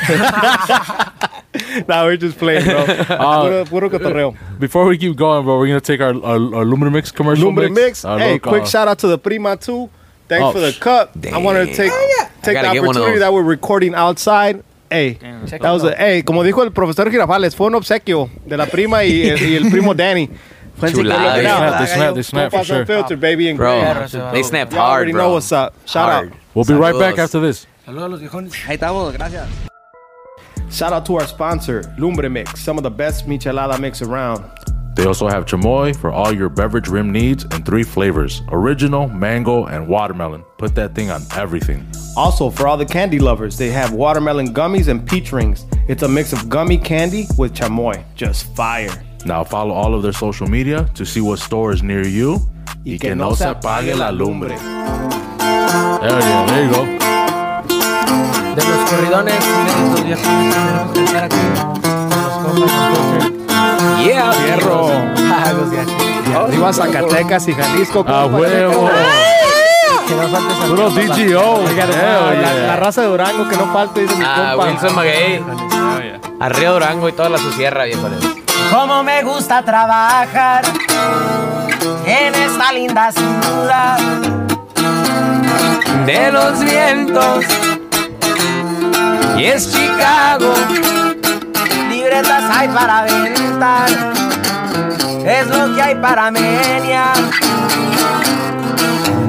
[1.87, 2.83] nah, we're just playing, bro.
[2.83, 4.35] Uh, puro, puro cotorreo.
[4.59, 7.69] Before we keep going, bro, we're gonna take our our, our Lumina Mix commercial Lumbre
[7.69, 8.05] mix.
[8.05, 9.89] Our Hey, local- quick uh, shout out to the Prima too.
[10.27, 11.11] Thanks Oh, for the cup.
[11.31, 11.91] I wanted to take
[12.43, 14.63] take the opportunity that we're recording outside.
[14.89, 15.13] Hey,
[15.49, 18.65] that was it a, hey, como dijo el profesor Girafales, fue un obsequio de la
[18.67, 20.29] prima y, el- y el primo Danny.
[20.79, 21.39] Chulada.
[21.39, 21.79] It out.
[21.79, 22.79] They snap, they snap for sure.
[22.81, 24.31] Unfiltered, baby, and Bro, va.
[24.31, 25.21] they snapped hard, already bro.
[25.27, 25.73] know what's up.
[25.85, 26.29] Shout Hard.
[26.31, 26.37] out.
[26.53, 27.65] We'll be right back after this.
[27.87, 28.53] Saludos a los viejones.
[28.67, 29.47] Ahí estamos, gracias.
[30.69, 34.43] Shout out to our sponsor, Lumbre Mix, some of the best michelada mix around.
[34.95, 39.65] They also have chamoy for all your beverage rim needs in three flavors original, mango,
[39.65, 40.43] and watermelon.
[40.57, 41.87] Put that thing on everything.
[42.15, 45.65] Also, for all the candy lovers, they have watermelon gummies and peach rings.
[45.87, 48.03] It's a mix of gummy candy with chamoy.
[48.15, 49.03] Just fire.
[49.25, 52.39] Now follow all of their social media to see what store is near you.
[52.85, 54.51] Y que no se apague la lumbre.
[54.51, 56.85] Hell yeah, there you go.
[58.55, 61.93] De los corridones, miren, estos días tenemos que estar aquí los compas
[62.45, 63.42] Unfiltered.
[64.01, 64.31] Yeah.
[64.33, 64.87] Fierro.
[65.17, 65.43] Ah,
[65.81, 66.33] aquí.
[66.33, 67.99] Arriba Zacatecas y Jalisco.
[68.01, 68.25] A compa.
[68.25, 68.89] huevo.
[70.07, 71.69] Que no falte esa Puro DGO.
[71.69, 72.67] Yeah.
[72.67, 74.65] la raza de Durango que no falte, dice mi Ah, compa.
[74.71, 75.43] Wilson Maguey.
[76.39, 78.07] Arriba Durango y toda la su sierra, viejo.
[78.71, 80.63] Cómo me gusta trabajar
[82.05, 83.99] en esta linda ciudad.
[86.05, 87.45] De los vientos.
[89.37, 90.53] Y es Chicago.
[91.89, 93.89] Libretas hay para aventar,
[95.25, 97.17] es lo que hay para menear.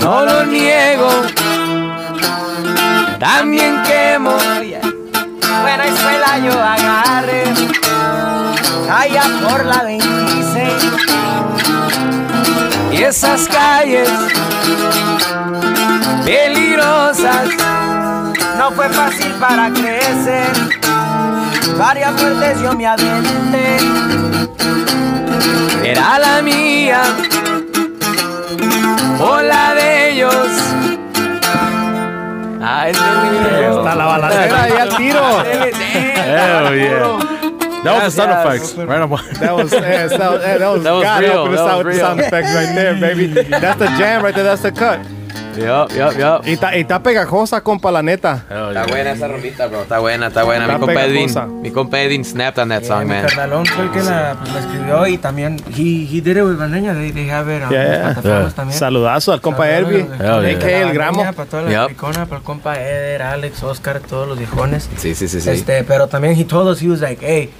[0.01, 1.09] No lo niego.
[3.19, 4.37] También quemo.
[5.63, 7.45] Buena escuela yo agarré,
[8.93, 10.73] allá por la 26.
[12.93, 14.11] Y esas calles
[16.25, 17.49] peligrosas.
[18.59, 20.53] No fue fácil para crecer,
[21.79, 23.77] varias muertes yo me aventé.
[25.83, 27.03] Era la mía
[29.21, 30.37] o la de ellos.
[32.67, 35.45] Ah, ese es Está la balacera ahí al tiro.
[35.45, 37.19] Hell yeah.
[37.85, 38.75] That was the sound effects.
[38.79, 39.11] Right on.
[39.11, 41.99] That was, eh, that was, eh, that was, That was God real, that was real.
[41.99, 43.27] sound effects right there, baby.
[43.27, 44.45] That's the jam right there.
[44.45, 45.01] That's the cut.
[45.57, 46.47] Yup, yup, yup.
[46.47, 48.45] Y está, y está pegajosa, compa, la neta.
[48.51, 48.87] Hell Está yeah.
[48.87, 49.83] buena esa rolita, bro.
[49.83, 50.65] Está buena, está buena.
[50.65, 53.23] Está mi compa Edwin, mi compa Edwin snapped on that song, mi man.
[53.27, 56.59] carnalón fue el que la, pues, la escribió y también, he, he did it with
[56.59, 58.03] Baneña, they, they have it on Yeah, yeah.
[58.15, 58.51] plataformas Yeah.
[58.55, 58.79] también.
[58.79, 60.03] Saludazo al compa Elvi.
[60.05, 61.23] Para el gramo.
[61.35, 64.89] Para toda la ricona, para el compa Eder, Alex, Oscar, todos los viejones.
[64.97, 65.51] Sí, sí, sí, sí.
[65.51, 67.51] Este, pero también he told us, he was like, hey,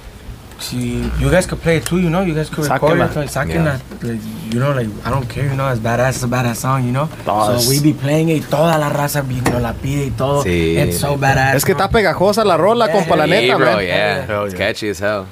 [0.59, 3.29] si you guys could play it too, you know, you guys could record it, like,
[3.29, 3.79] sáquenla.
[4.03, 4.21] Like,
[4.53, 6.91] you know, like, I don't care, you know, it's badass, it's a badass song, you
[6.91, 7.07] know.
[7.25, 7.63] Todas.
[7.65, 10.43] So we be playing it toda la raza vi- nos la pide y todo.
[10.43, 11.21] Sí, It's so neta.
[11.21, 11.55] badass.
[11.55, 13.85] Es que está pegajosa la rola, compa, la neta, bro, man.
[13.85, 14.25] yeah.
[14.27, 14.67] Hell It's yeah.
[14.67, 15.25] catchy as hell.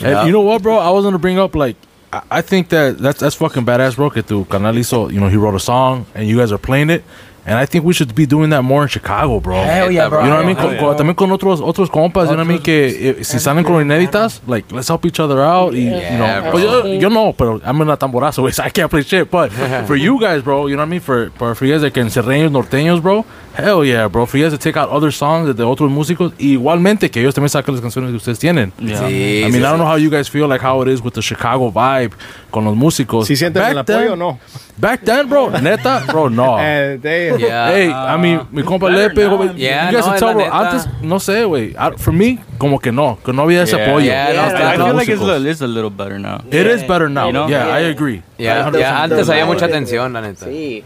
[0.00, 0.24] And Yeah.
[0.26, 0.78] you know what, bro?
[0.78, 1.76] I was gonna bring up like
[2.12, 4.10] I, I think that that's that's fucking badass, bro.
[4.10, 6.90] Que tu canal hizo, you know, he wrote a song and you guys are playing
[6.90, 7.04] it.
[7.46, 9.62] And I think we should be doing that more in Chicago, bro.
[9.62, 10.20] Hell yeah, bro.
[10.22, 10.56] You know what I mean?
[10.56, 10.80] Hell Con- yeah.
[10.80, 12.62] con- también con otros otros compas, you know what I mean?
[12.62, 12.88] Que
[13.20, 15.72] eh, si salen con inéditas, like, let's help each other out.
[15.72, 16.50] Y, you know, bro.
[16.52, 19.30] pues yo, yo no, pero I'm in a tamborazo, so I can't play shit.
[19.30, 19.50] But
[19.86, 21.00] for you guys, bro, you know what I mean?
[21.00, 23.24] For, for, for you guys that can serreños, norteños, bro,
[23.56, 24.26] hell yeah, bro.
[24.26, 27.48] For you guys to take out other songs de otros músicos, igualmente que ellos también
[27.48, 28.72] saquen las canciones que ustedes tienen.
[28.78, 28.98] Yeah.
[29.08, 31.00] Sí, I sí, mean, I don't know how you guys feel like how it is
[31.02, 32.12] with the Chicago vibe
[32.50, 33.26] con los músicos.
[33.26, 34.38] Si sienten Back el apoyo then- o no.
[34.76, 36.56] Back then, bro, neta, bro, no.
[37.02, 37.70] They- Yeah.
[37.72, 41.16] Hey, I mean, mi compa Lepe, güey, Yeah, you guys no, tell, bro, antes, no
[41.18, 43.86] sé, güey, I- for me, como que no, que no había ese Yeah.
[43.90, 44.06] apoyo.
[44.06, 46.38] Yeah, no, I, feel like it's, little, it's a little better now.
[46.50, 47.26] It is better now.
[47.26, 47.48] You know?
[47.48, 47.90] Yeah, I Yeah.
[47.90, 48.22] agree.
[48.38, 50.44] Ya, 100% ya antes había mucha tensión, la neta.
[50.46, 50.84] See,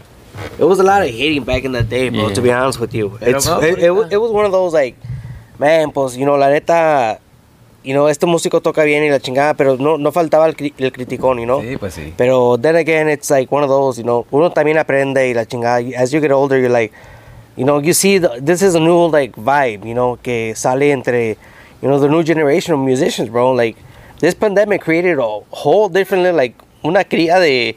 [0.59, 2.27] it was a lot of hating back in the day, bro.
[2.29, 2.33] Yeah.
[2.33, 4.95] To be honest with you, it's, it, it, it was one of those like,
[5.59, 7.19] man, pues, you know, la neta,
[7.83, 10.73] you know, este músico toca bien y la chingada, pero no, no faltaba el, cri-
[10.77, 11.61] el criticón, you know.
[11.61, 12.13] Sí, pues sí.
[12.17, 15.45] Pero then again, it's like one of those, you know, uno también aprende y la
[15.45, 15.79] chingada.
[15.97, 16.93] As you get older, you're like,
[17.57, 20.91] you know, you see, the, this is a new like vibe, you know, que sale
[20.91, 21.37] entre,
[21.81, 23.51] you know, the new generation of musicians, bro.
[23.51, 23.75] Like,
[24.19, 27.75] this pandemic created a whole different, like, una cría de,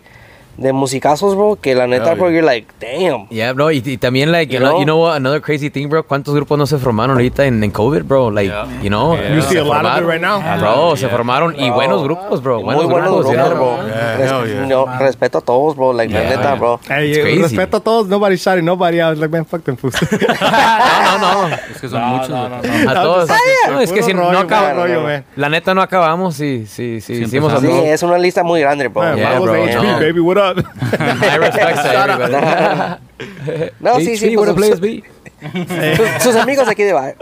[0.56, 2.36] de musicazos, bro, que la neta, bro, yeah.
[2.40, 3.26] you're like, damn.
[3.28, 4.78] Yeah, bro, y, y también, like, you You know, know?
[4.80, 7.70] you know what, another crazy thing, bro, ¿cuántos grupos no se formaron ahorita en, en
[7.70, 8.30] COVID, bro?
[8.30, 8.66] Like, Yeah.
[8.82, 9.34] you know, Yeah.
[9.34, 10.08] You se see a lot of it formaron.
[10.08, 10.40] right now.
[10.58, 11.10] Bro, se Yeah.
[11.10, 11.74] formaron, y Bro.
[11.74, 13.76] buenos grupos, bro, buenos Muy buenos grupos, bro.
[13.86, 14.60] Yeah, Res- hell yeah.
[14.62, 16.80] you know, respeto a todos, bro, like, Yeah, la neta, bro.
[16.88, 17.42] Hey, It's crazy.
[17.42, 18.06] respeto a todos.
[18.08, 19.18] Nobody shouting nobody out.
[19.18, 19.94] Like, man, fuck them fools.
[20.46, 22.28] No, no, no, Es que son muchos.
[22.28, 22.86] güey.
[22.86, 23.28] a todos.
[23.70, 24.88] No, es que si no acabamos,
[25.36, 27.52] la neta no acabamos, sí, sí, sí, hicimos.
[27.60, 29.02] Sí, es una lista muy grande, bro.
[29.40, 29.82] Bro, no.
[30.00, 30.45] baby, what up?
[30.56, 33.72] I respect to everybody.
[33.80, 37.14] No, sí, sí, what a pues, sus, sus amigos aquí de Ba-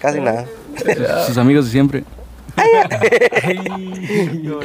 [0.00, 0.44] Casi nada.
[1.26, 2.04] Sus amigos de siempre.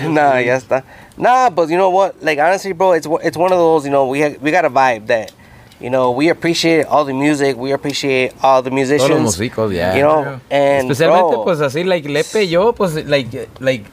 [0.10, 0.84] nah, ya está.
[1.18, 2.22] Nah, but you know what?
[2.22, 3.86] Like honestly, bro, it's one- it's one of those.
[3.86, 5.32] You know, we ha- we got a vibe that,
[5.80, 7.58] you know, we appreciate all the music.
[7.58, 9.10] We appreciate all the musicians.
[9.10, 9.96] Todos los músicos, yeah.
[9.96, 13.86] You know, and Especialmente, bro, pues así, like Lepe, yo, pues, like, like,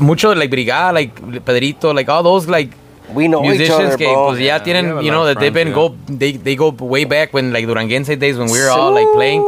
[0.00, 2.70] mucho, like Brigada, like Pedrito, like all those, like,
[3.12, 4.28] we know each musicians other, que, bro.
[4.28, 7.04] pues, ya tienen, have you know, that they've been friends, go, they, they go way
[7.04, 9.42] back when, like, Duranguense days when we were all, like, playing,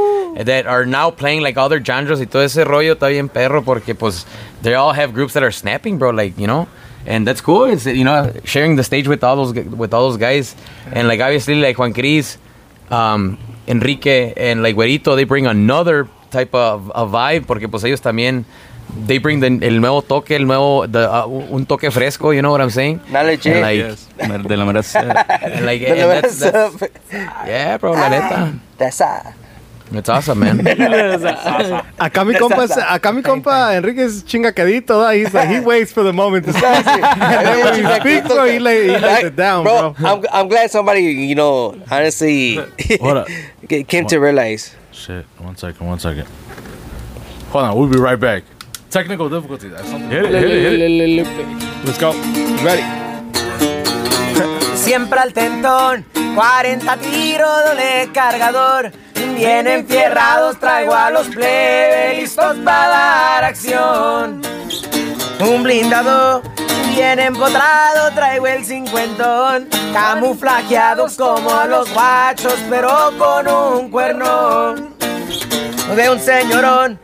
[0.45, 3.95] that are now playing, like, other genres y todo ese rollo está bien perro porque,
[3.95, 4.25] pues,
[4.63, 6.69] they all have groups that are snapping, bro, like, you know,
[7.07, 7.65] and that's cool.
[7.65, 10.57] It's, you know, sharing the stage with all those, with all those guys,
[10.93, 12.39] and, like, obviously, like, Juan Cris,
[12.91, 13.37] um,
[13.69, 18.47] Enrique, and, like, Güerito, they bring another type of, of vibe porque, pues, ellos también,
[19.07, 22.51] they bring the, el nuevo toque, el nuevo, the, uh, un toque fresco, you know
[22.51, 23.01] what I'm saying?
[23.11, 23.47] Not legit.
[23.57, 24.09] And, like, Yes.
[24.47, 25.05] De la mera sed.
[25.07, 27.01] and, like, But and that's, that's, that's,
[27.47, 28.59] yeah, bro, la neta.
[28.79, 29.33] that's uh,
[29.93, 30.61] It's awesome, man.
[31.99, 35.11] Acá mi compa, es- acá mi compa Enrique es chingaquedito, da.
[35.13, 36.65] He's like, he waits for the moment to speak.
[36.65, 39.95] and then when he speaks, bro, he lay, he lays it down, bro.
[39.99, 42.57] I'm, I'm glad somebody, you know, honestly
[43.01, 43.29] Hold up.
[43.69, 44.75] ca- came to realize.
[44.93, 46.27] Shit, one second, one second.
[47.51, 48.45] Hold on, we'll be right back.
[48.91, 49.71] Technical difficulties.
[49.71, 50.11] That's something.
[50.11, 51.85] Hit it, hit it, hit it.
[51.85, 52.13] Let's go.
[52.65, 52.83] Ready.
[54.75, 58.91] Siempre al tentón, 40 tiros, doble cargador.
[59.37, 64.43] Bien enfierrados, traigo a los plebes listos para dar acción.
[65.39, 66.43] Un blindado,
[66.89, 69.69] bien empotrado, traigo el cincuentón.
[69.93, 74.97] Camuflajeados como a los guachos, pero con un cuernón.
[75.95, 76.99] De un señorón,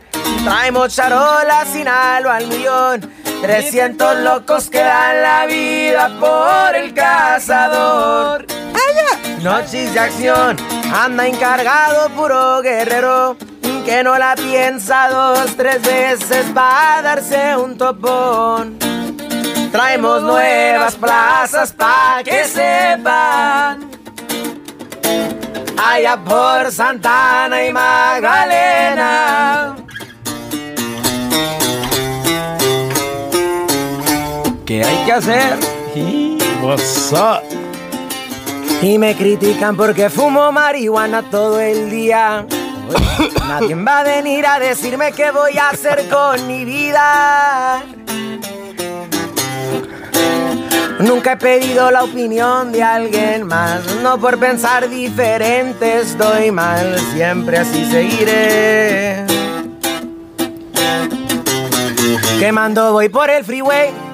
[0.47, 3.11] traemos charolas sin halo al millón.
[3.41, 8.45] 300 locos que dan la vida por el cazador.
[9.43, 10.57] Noches de acción,
[10.93, 13.37] anda encargado puro guerrero
[13.85, 18.77] que no la piensa dos, tres veces para darse un topón.
[19.71, 23.91] Traemos nuevas plazas pa' que sepan.
[25.77, 29.75] Allá por Santana y Magdalena.
[34.77, 35.57] ¿Qué hay que hacer?
[36.61, 37.41] What's up?
[38.79, 42.45] Y me critican porque fumo marihuana todo el día.
[43.47, 47.81] Nadie va a venir a decirme qué voy a hacer con mi vida.
[50.99, 53.83] Nunca he pedido la opinión de alguien más.
[54.03, 56.99] No por pensar diferente estoy mal.
[57.15, 59.25] Siempre así seguiré.
[62.37, 64.06] Quemando voy por el freeway.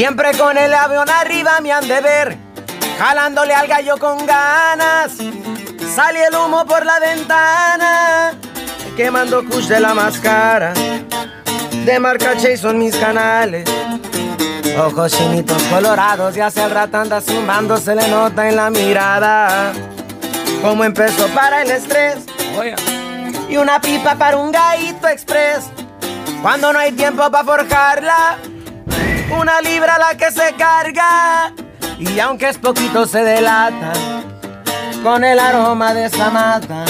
[0.00, 2.38] Siempre con el avión arriba me han de ver.
[2.98, 5.12] Jalándole al gallo con ganas.
[5.94, 8.32] Sale el humo por la ventana.
[8.96, 10.72] Quemando kush de la máscara.
[11.84, 13.68] De marca Chase son mis canales.
[14.78, 19.70] Ojos chinitos colorados y hace el rato anda zumbando, se le nota en la mirada.
[20.62, 22.24] Como empezó para el estrés.
[23.50, 25.66] Y una pipa para un gallito express.
[26.40, 28.38] Cuando no hay tiempo para forjarla,
[29.38, 31.52] una libra la que se carga.
[31.98, 33.92] Y aunque es poquito se delata
[35.02, 36.84] con el aroma de esa mata.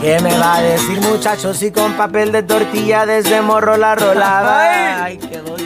[0.00, 5.02] ¿Qué me va a decir muchachos si con papel de tortilla desde morro la rolaba?
[5.04, 5.56] Ay, quedó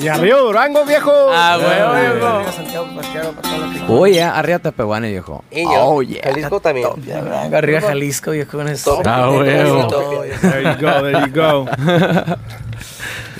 [0.00, 1.10] Y arriba Durango, viejo.
[1.32, 2.42] Ah, huevo, viejo.
[3.88, 5.42] Oh, yeah, arriba Tepehuane, viejo.
[5.50, 6.22] Y yo, Oh, yeah.
[6.22, 6.88] Jalisco también.
[7.52, 9.02] Arriba Jalisco, viejo, con.
[9.04, 9.88] Ah, huevo.
[10.40, 11.66] There you go, there you go.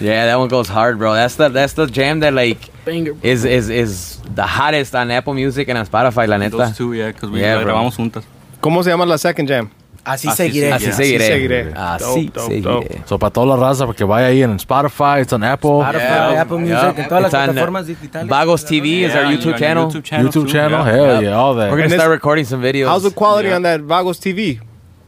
[0.01, 1.15] Yeah, that one goes hard, bro.
[1.15, 3.15] That's the that's the jam that like Banger.
[3.23, 6.57] is is is the hottest on Apple Music and on Spotify, la neta.
[6.57, 7.73] Those two, yeah, because we Yeah, la bro.
[7.75, 8.25] grabamos juntas.
[8.61, 9.71] ¿Cómo se llama la second jam?
[10.05, 10.73] Así, Así seguiré.
[10.73, 11.25] Así seguiré.
[11.25, 11.73] Así seguiré.
[11.75, 13.03] Así Dope, dope, seguiré.
[13.07, 16.41] So, para toda la raza, porque vaya ahí en Spotify, it's on Apple, Spotify, Yeah.
[16.43, 16.89] Apple Music, Yeah.
[17.03, 18.29] en todas It's on, uh, plataformas digitales.
[18.29, 19.89] Vagos TV is our Yeah, YouTube channel.
[19.89, 20.27] YouTube channel.
[20.29, 20.93] YouTube too, channel, yeah.
[20.95, 21.73] hell yeah, all that.
[21.73, 22.87] We're gonna start recording some videos.
[22.87, 23.57] How's the quality Yeah.
[23.57, 24.61] on that Vagos TV?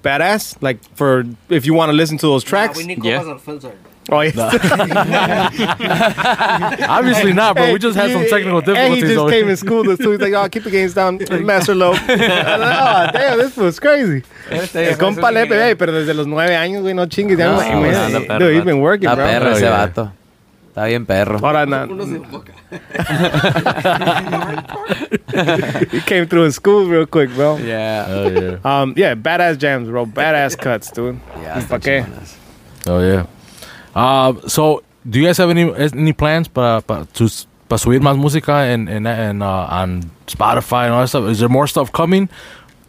[0.03, 0.57] Badass?
[0.61, 2.77] Like for if you want to listen to those tracks?
[2.77, 3.19] we need Yeah.
[3.23, 3.71] compas on filter.
[4.11, 4.33] Oh, yeah.
[6.89, 7.73] Obviously not, bro.
[7.73, 8.87] We just had some technical difficulties.
[8.87, 9.51] And he just over came here.
[9.51, 10.13] in school this too.
[10.13, 11.93] He's like, oh, keep the games down, Master Low.
[11.93, 14.23] oh, damn, this was crazy.
[14.51, 17.37] El compa Lepe, hey, pero desde los nueve años, güey, no chingues.
[17.39, 18.65] Ya No, me- no, me- anda perro, Dude, he's vato.
[18.65, 19.27] been working, Está bro.
[19.27, 19.71] perro ese yeah.
[19.87, 20.13] vato.
[20.69, 21.39] Está bien perro.
[21.43, 21.87] Ahora, na-
[25.91, 27.57] he came through in school real quick, bro.
[27.59, 28.07] Yeah.
[28.07, 28.59] Hell yeah.
[28.65, 30.07] Um, yeah, badass jams, bro.
[30.07, 31.21] Badass cuts, dude.
[31.41, 32.07] Yeah, ¿Pa está qué?
[32.87, 33.27] Oh yeah.
[33.99, 37.27] Uh, so, do you guys have any any plans para para to
[37.69, 41.29] para subir más música en en, en uh, on Spotify and all that stuff?
[41.29, 42.29] Is there more stuff coming?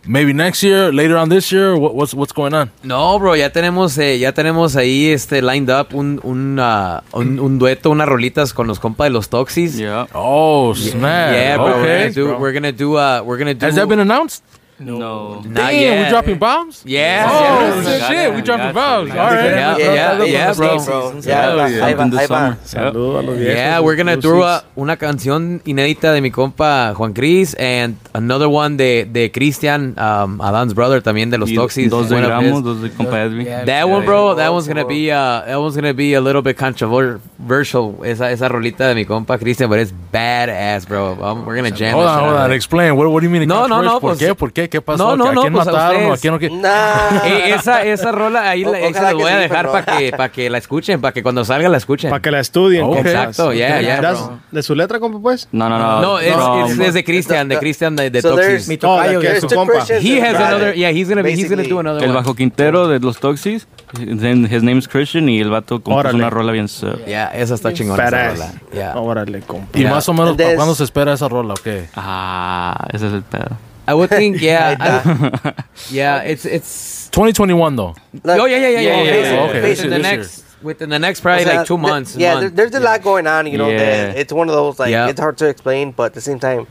[0.06, 1.76] Maybe next year, later on this year.
[1.78, 2.72] What, what's what's going on?
[2.84, 7.40] No, bro, ya tenemos, eh, ya tenemos ahí este lined up un, un, ah, un,
[7.40, 9.78] un dueto, unas rolitas con los compas de los Toxis.
[9.78, 10.08] Yeah.
[10.14, 11.34] Oh snap!
[11.34, 11.82] Yeah, bro.
[11.82, 12.38] We're gonna do.
[12.40, 12.96] We're gonna do.
[12.96, 13.66] Uh, we're gonna do.
[13.66, 14.42] Has that been announced?
[14.80, 15.42] No.
[15.42, 16.04] Not Damn, yet.
[16.06, 16.82] we dropping bombs.
[16.86, 17.28] Yeah.
[17.30, 18.08] Oh yeah.
[18.08, 19.12] shit, we dropping bombs.
[19.12, 19.44] All right.
[19.46, 20.76] Yeah, yeah, yeah, bro.
[20.76, 21.96] Yeah, ahí yeah.
[21.96, 22.28] va, In the ahí va.
[22.28, 22.58] summer.
[22.64, 23.56] Saludos a los viejos.
[23.56, 24.26] Yeah, we're gonna Seats.
[24.26, 29.96] a, una canción inédita de mi compa Juan Cris and another one de, de Christian,
[30.00, 31.90] um, Adam's brother también de los Toxis.
[31.90, 32.64] Dos de gramos, his.
[32.64, 33.46] dos de compa Edwin.
[33.66, 36.58] That one, bro, that one's gonna be uh, that one's gonna be a little bit
[36.58, 38.00] controversial.
[38.04, 41.18] Esa esa rolita de mi compa Christian, but it's badass, bro.
[41.22, 41.94] Um, we're gonna jam.
[41.96, 42.52] Hold on, hold on.
[42.54, 42.96] Explain.
[42.96, 43.48] What, what do you mean?
[43.48, 44.36] No, no, no, ¿Por pues- qué?
[44.36, 44.69] ¿Por qué?
[44.70, 45.16] ¿Qué pasó?
[45.16, 46.04] No, no, ¿A no, quién pues a mataron?
[46.04, 46.22] ¿A ustedes.
[46.22, 46.40] quién no?
[46.40, 46.50] qué?
[46.50, 47.26] Nah.
[47.26, 49.98] Eh, esa, esa rola ahí, la, O- se ojalá la voy a dejar para no.
[50.00, 52.10] que, para que la escuchen, para que cuando salga la escuchen.
[52.10, 52.84] Para que la estudien.
[52.84, 52.96] Ok.
[52.96, 53.06] compas.
[53.14, 54.40] Exacto, yeah, yeah, That's- bro.
[54.52, 55.48] ¿De su letra, compa, pues?
[55.52, 56.02] No, no, no.
[56.02, 58.68] No, it's, from- it's, it's de Christian, de Christian de, de So Toxis.
[58.68, 59.46] Mi Oh, tocayo, que viejo.
[59.46, 59.74] es su compa.
[60.02, 63.00] He has another, yeah, he's gonna be, he's gonna do another El bajo Quintero de
[63.00, 63.68] los Toxis.
[63.94, 66.16] Then his name is Christian y el vato compuso Órale.
[66.18, 66.68] una rola bien.
[67.08, 68.54] Yeah, esa está chingona esa rola.
[68.72, 68.96] Yeah.
[68.98, 69.78] Órale, compa.
[69.78, 69.92] Y Yeah.
[69.92, 71.54] más o menos, And ¿para there's- cuándo se espera esa rola?
[71.56, 71.88] Okay.
[71.96, 73.58] Ah, ese es el pedo.
[73.90, 75.54] I would think, yeah, I-
[75.90, 77.10] yeah, it's it's.
[77.10, 77.96] 2021 though.
[78.14, 79.14] Look, oh yeah, yeah, yeah, yeah, yeah, yeah.
[79.14, 81.78] yeah, yeah, okay, this Within year, the this next, within the next probably like two
[81.78, 82.16] th- months.
[82.16, 82.42] Yeah, month.
[82.56, 83.70] there- there's a lot going on, you know.
[83.70, 83.78] Yeah.
[84.14, 85.10] that it's one of those, like, Yeah.
[85.10, 86.68] it's hard to explain, but at the same time,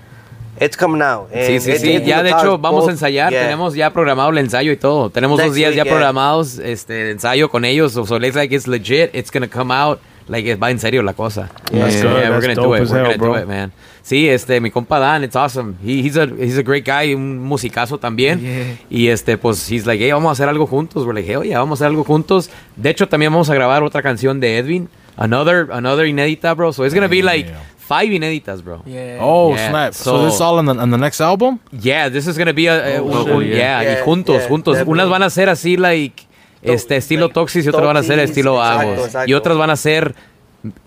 [0.60, 1.30] it's coming out.
[1.32, 1.94] Sí, and sí, it- sí.
[1.96, 3.32] it- Ya de it hecho vamos a both- ensayar.
[3.32, 3.42] yeah.
[3.48, 5.10] Tenemos ya programado el ensayo y todo.
[5.10, 5.92] Tenemos Next dos días week, ya yeah.
[5.92, 7.92] programados este ensayo con ellos.
[7.94, 9.10] So, so it's like it's legit.
[9.14, 9.98] It's gonna come out.
[10.28, 11.48] Like va en serio la cosa.
[11.70, 12.22] That's yeah, good.
[12.22, 12.80] yeah, we're gonna do it.
[12.82, 13.72] We're hell, gonna do it, man.
[14.02, 15.74] Sí, este mi compa Dan, it's awesome.
[15.82, 18.78] He, he's a he's a great guy, un musicazo también.
[18.90, 21.04] Y este pues he's like, hey, vamos a hacer algo juntos.
[21.04, 22.50] We're like, hey, oye, vamos a hacer algo juntos.
[22.76, 24.88] De hecho también vamos a grabar otra canción de Edwin.
[25.16, 26.72] Another another inédita, bro.
[26.72, 28.82] So it's gonna be like five inéditas, bro.
[28.86, 29.18] Yeah.
[29.20, 29.92] Oh Yeah, snap!
[29.94, 31.58] So, so- this is all on the, on the next album?
[31.72, 33.56] Yeah, this is gonna be a, Oh, yeah.
[33.56, 34.74] yeah, Yeah, y juntos, yeah, juntos.
[34.76, 34.92] definitely.
[34.92, 36.27] Unas van a ser así like
[36.62, 39.10] este estilo Toxis y otras van a ser estilo Agos.
[39.26, 40.14] Y otras van a ser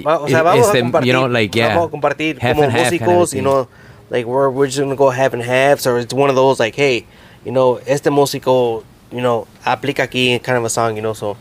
[0.05, 2.55] Va- o sea, vamos este, a compartir, you know, like, yeah, vamos a compartir half
[2.57, 3.67] como músicos, you know,
[4.09, 6.75] like we're, we're just gonna go half and halves, or it's one of those like,
[6.75, 7.05] hey,
[7.45, 11.37] you know, este músico, you know, aplica aquí kind of a song, you know, so,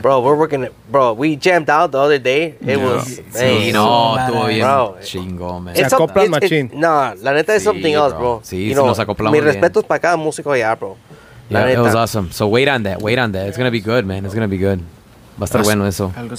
[0.00, 4.46] bro, we're working, bro, we jammed out the other day, it was, Sí, no, estuvo
[4.46, 4.96] bien bro.
[5.02, 5.76] chingón, man.
[5.76, 6.70] Se acoplan machín.
[6.72, 8.18] No, la neta es Sí, something else, bro.
[8.18, 8.40] bro.
[8.44, 10.96] Sí, you sí, know, nos acoplamos mis respetos para cada músico allá, bro.
[11.50, 12.30] La Yeah, it was awesome.
[12.32, 13.46] So wait on that, wait on that.
[13.48, 14.24] It's gonna be good, man.
[14.24, 14.80] It's gonna be good.
[15.36, 16.12] Va a estar That's- bueno eso.
[16.16, 16.36] Algo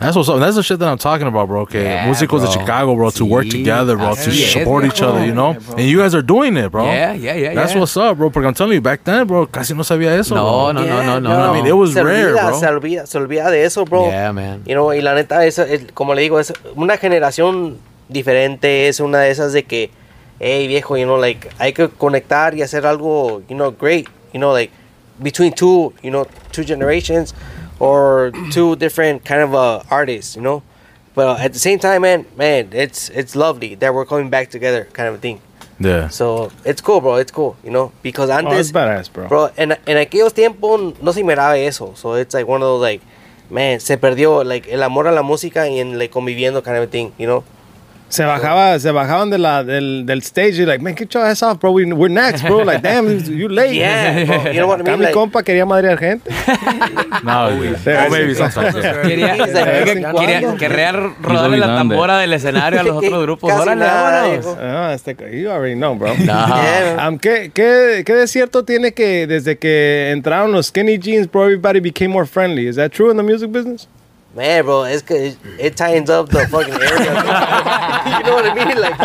[0.00, 0.40] That's what's up.
[0.40, 1.60] That's the shit that I'm talking about, bro.
[1.62, 2.52] Okay, Yeah, músicos de bro.
[2.58, 5.12] Chicago, bro, to work Sí, together, bro, to así es, support each viejo.
[5.12, 5.52] other, you know.
[5.52, 6.86] Yeah, and you guys are doing it, bro.
[6.86, 7.80] Yeah, yeah, yeah, That's yeah.
[7.80, 8.30] what's up, bro.
[8.30, 10.34] Porque I'm telling you, back then, bro, casi no sabía eso.
[10.34, 10.72] No, bro.
[10.72, 11.52] no, no, no, no, no.
[11.52, 12.58] I mean, it was se rare, olvida, bro.
[12.60, 14.06] Se olvida, se olvida de eso, bro.
[14.08, 14.62] Yeah, man.
[14.64, 17.76] You know, y la neta, es, es- como le digo, es una generación
[18.08, 18.88] diferente.
[18.88, 19.90] Es una de esas de que,
[20.38, 24.08] hey, viejo, you know, like, hay que conectar y hacer algo, you know, great.
[24.32, 24.70] You know, like,
[25.22, 27.34] between two, you know, two generations
[27.78, 30.62] or two different kind of uh, artists, you know.
[31.14, 34.86] But at the same time, man, man, it's it's lovely that we're coming back together,
[34.92, 35.40] kind of a thing.
[35.80, 36.08] Yeah.
[36.08, 37.16] So it's cool, bro.
[37.16, 39.28] It's cool, you know, because Oh, it's antes, badass, bro.
[39.28, 41.94] bro, en, en aquellos tiempos no se miraba eso.
[41.94, 43.00] So it's like one of those like,
[43.50, 46.84] man, se perdió like el amor a la música y en like conviviendo kind of
[46.84, 47.44] a thing, you know.
[48.10, 51.44] Se bajaba, se bajaban de la, del, del stage y like, man, get your ass
[51.44, 51.70] off, bro.
[51.70, 52.64] We, we're next, bro.
[52.64, 53.74] Like, damn, you late.
[53.76, 54.44] Yeah, bro.
[54.52, 54.98] You know what I mean?
[54.98, 56.28] mi Like, compa quería madrear gente.
[57.22, 57.74] No, güey.
[57.74, 58.74] Oh, maybe sometimes.
[58.74, 59.02] yeah.
[59.02, 60.56] Quería, quería, cuando.
[60.56, 60.92] quería
[61.22, 63.48] rodarle la tambora del escenario a los otros grupos.
[63.50, 64.30] Casi Órale, vámonos.
[64.30, 64.58] viejo.
[64.60, 66.12] Ah, este, you already know, bro.
[66.14, 67.06] Yeah.
[67.06, 71.44] Um, ¿qué, qué, ¿Qué de cierto tiene que desde que entraron los skinny jeans, bro,
[71.44, 72.66] everybody became more friendly?
[72.66, 73.86] Is that true in the music business?
[74.34, 76.88] Man, bro, it's it, it tightens up the fucking area.
[78.16, 78.80] you know what I mean?
[78.80, 78.96] Like,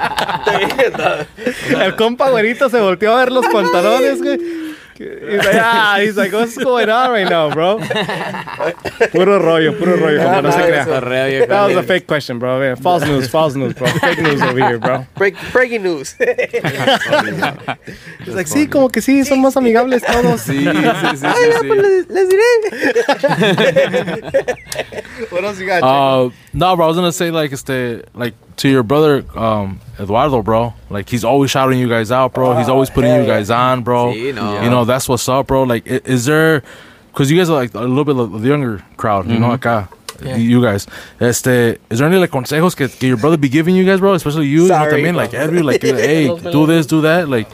[1.82, 4.75] El compa güerito se volteó a ver los pantalones, güey.
[4.98, 7.80] He's like, ah, he's like, what's going on right now, bro?
[9.12, 10.58] Puro rollo, puro rollo, compa, no se
[11.02, 11.46] crea.
[11.48, 12.60] That was a fake question, bro.
[12.60, 13.88] Man, false news, false news, bro.
[13.88, 15.06] Fake news over here, bro.
[15.16, 16.14] break, breaking news.
[16.20, 16.30] He's
[18.34, 20.42] like, sí, como que sí, son más amigables todos.
[20.42, 21.68] Sí, sí, sí, sí, Ay, ya, sí.
[21.68, 22.46] pues les, les diré.
[25.32, 25.84] what else you got?
[25.84, 26.86] Uh, no, bro.
[26.86, 30.74] I was gonna say like, este, like to your brother, um, Eduardo, bro.
[30.90, 32.56] Like he's always shouting you guys out, bro.
[32.58, 34.14] He's always putting you guys on, bro.
[34.14, 34.62] Sí, no.
[34.62, 35.64] You know that's what's up, bro.
[35.64, 36.64] Like, i- is there?
[37.12, 39.88] Because you guys are like a little bit of the younger crowd, you know, acá.
[40.24, 40.38] Yeah.
[40.38, 40.88] You guys,
[41.20, 44.14] este, is there any like consejos que, que your brother be giving you guys, bro?
[44.14, 45.14] Especially you, Sorry, you know what I mean?
[45.16, 45.24] bro.
[45.24, 47.48] Like every, like, hey, do this, do that, like,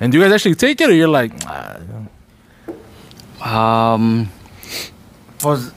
[0.00, 1.76] and do you guys actually take it, or you're like, ah,
[3.94, 4.28] Um,
[5.44, 5.72] was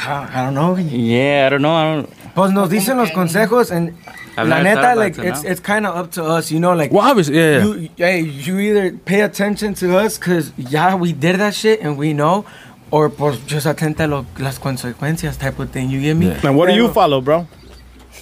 [0.00, 0.76] I don't know.
[0.76, 1.72] yeah, I don't know.
[1.74, 2.12] I don't.
[2.38, 3.94] Pues nos dicen los consejos and
[4.36, 7.10] I've la neta, like, it's, it's kind of up to us, you know, like, well,
[7.10, 7.64] obviously, yeah, yeah.
[7.64, 11.98] you, hey, you either pay attention to us because, yeah, we did that shit and
[11.98, 12.44] we know,
[12.92, 16.28] or pues just atenta a lo, las consecuencias type of thing, you get me?
[16.28, 16.40] Yeah.
[16.44, 17.48] And what do you follow, bro?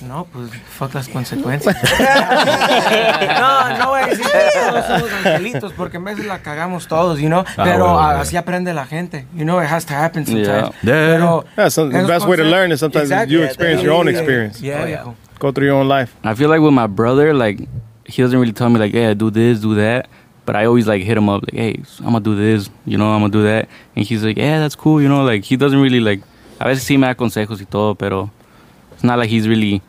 [0.03, 1.75] No, pues fuck las consecuencias.
[3.41, 7.19] no, no voy a decir que todos somos angelitos porque en vez la cagamos todos,
[7.19, 7.45] you know.
[7.57, 8.21] Ah, Pero bueno, ah, bueno.
[8.21, 9.27] así aprende la gente.
[9.35, 10.47] You know, it has to happen sometimes.
[10.47, 10.71] Yeah.
[10.83, 13.37] Yeah, yeah, Pero Yeah, so the best way to learn is sometimes Exactly.
[13.37, 14.61] you experience your own experience.
[14.61, 15.05] Yeah, Oh, yeah.
[15.39, 16.15] Go through your own life.
[16.25, 17.61] I feel like with my brother, like
[18.05, 20.09] he doesn't really tell me like, "Hey, do this, do that."
[20.47, 23.13] But I always like hit him up like, "Hey, I'm gonna do this, you know,
[23.13, 25.25] I'm gonna do that," and he's like, "Yeah, that's cool," you know.
[25.25, 26.23] Like he doesn't really like.
[26.59, 28.31] A veces sí me da consejos y todo, pero
[28.97, 29.81] it's not like he's really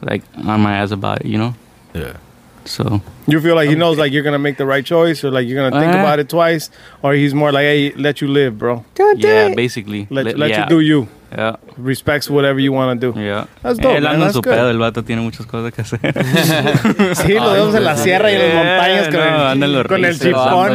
[0.00, 1.54] like on my ass about it, you know.
[1.94, 2.16] yeah.
[2.64, 5.46] So You feel like he knows like you're gonna make the right choice, or like
[5.48, 6.70] you're gonna think Uh, about it twice,
[7.02, 8.84] or he's more like, hey, let you live, bro.
[9.16, 10.06] yeah, basically.
[10.10, 11.08] Let, Let- let yeah, you do you.
[11.36, 13.18] Yeah, Respects whatever you want to do.
[13.18, 13.46] yeah.
[13.62, 14.50] That's dope, Él anda en su good.
[14.50, 16.00] pedo, el vato tiene muchas cosas que hacer.
[17.14, 20.18] Sí, lo vemos en la sierra y en las montañas con no, el, con el
[20.18, 20.68] chipón,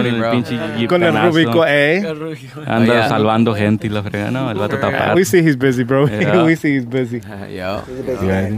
[0.88, 1.22] con el.
[1.22, 2.04] Rubico, eh.
[2.66, 3.10] Anda Oh, yeah.
[3.10, 4.32] salvando gente y la frega.
[4.32, 6.08] No, el vato está We see he's busy, bro.
[6.18, 6.44] Yeah.
[6.44, 7.22] we see he's busy.
[7.56, 7.84] Yo.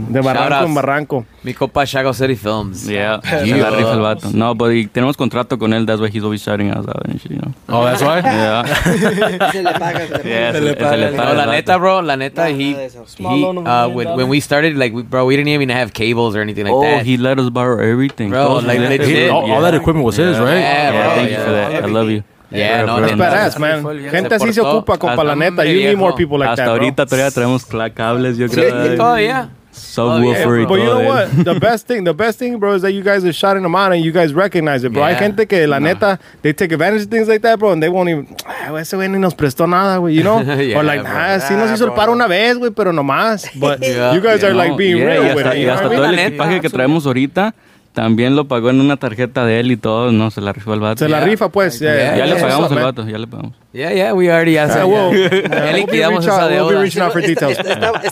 [0.08, 1.26] De barranco en barranco.
[1.42, 2.86] Mi compa Shago City Films.
[2.86, 4.28] Yeah, se la rifa el vato.
[4.34, 7.18] No, but y tenemos contrato con él, that's why he's always shouting us out and
[7.18, 7.54] shit, you know.
[7.66, 8.20] Oh, that's why.
[8.20, 8.64] Yeah,
[9.52, 10.28] Se le paga, se le paga.
[10.28, 12.74] yeah, se, le- se le No, paga la el neta, bro, la neta, Nah, he,
[12.74, 16.42] he uh, when, when we started, like, we, bro, we didn't even have cables or
[16.42, 17.06] anything like Oh, that.
[17.06, 18.28] he let us borrow everything.
[18.28, 19.30] Bro, Todos like, legit.
[19.30, 20.58] all, all that equipment was his, right?
[20.58, 21.68] Yeah, Yeah, bro, thank you for yeah.
[21.70, 21.84] that.
[21.84, 22.22] I love you.
[22.50, 23.82] Yeah, no, no, badass, man.
[24.10, 25.64] Gente así se ocupa, compa, la Hasta neta.
[25.64, 26.82] You need more people like Hasta that, bro.
[26.82, 27.64] ahorita todavía traemos
[27.94, 28.96] cables, yo Sí, creo.
[28.96, 29.48] todavía.
[29.72, 31.28] Subwoofer y But you know what?
[31.44, 33.92] The best thing, the best thing, bro, is that you guys are shouting them out
[33.92, 35.02] and you guys recognize it, bro.
[35.04, 35.18] Hay Yeah.
[35.20, 38.08] gente que la neta, they take advantage of things like that, bro, and they won't
[38.08, 40.40] even, ah, ese güey ni nos prestó nada, güey, you know?
[40.60, 41.10] Yeah, or like, bro.
[41.12, 42.24] ah, sí nos hizo el paro no.
[42.24, 43.46] una vez, güey, pero nomás.
[43.58, 44.12] But Yeah.
[44.14, 45.58] you guys Yeah, are like being yeah, real y with hasta, it.
[45.58, 47.54] y you know hasta todo el equipaje que traemos ahorita
[47.92, 50.12] también lo pagó en una tarjeta de él y todo.
[50.12, 50.98] No, se la rifó el vato.
[51.04, 51.26] Se la Yeah.
[51.26, 51.80] rifa, pues.
[51.80, 53.52] Yeah, Yeah, Ya yeah, le that's pagamos al vato, ya le pagamos.
[53.72, 56.74] Yeah, yeah, we already ya Yeah, we'll, Ya we'll be liquidamos esa out- we'll be
[56.74, 56.82] deuda.
[56.82, 57.58] reaching out for details.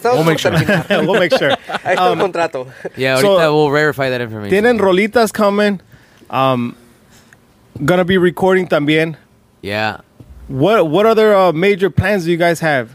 [0.05, 0.53] We'll make sure.
[1.07, 1.51] we'll make sure.
[1.85, 2.66] Ahí está el Um, contrato.
[2.97, 4.51] Yeah, So, ahorita we'll verify that information.
[4.51, 5.81] Tienen rolitas coming.
[6.31, 6.74] Um,
[7.85, 9.16] gonna be recording también.
[9.62, 9.99] Yeah.
[10.49, 12.89] What what other uh, major plans do you guys have?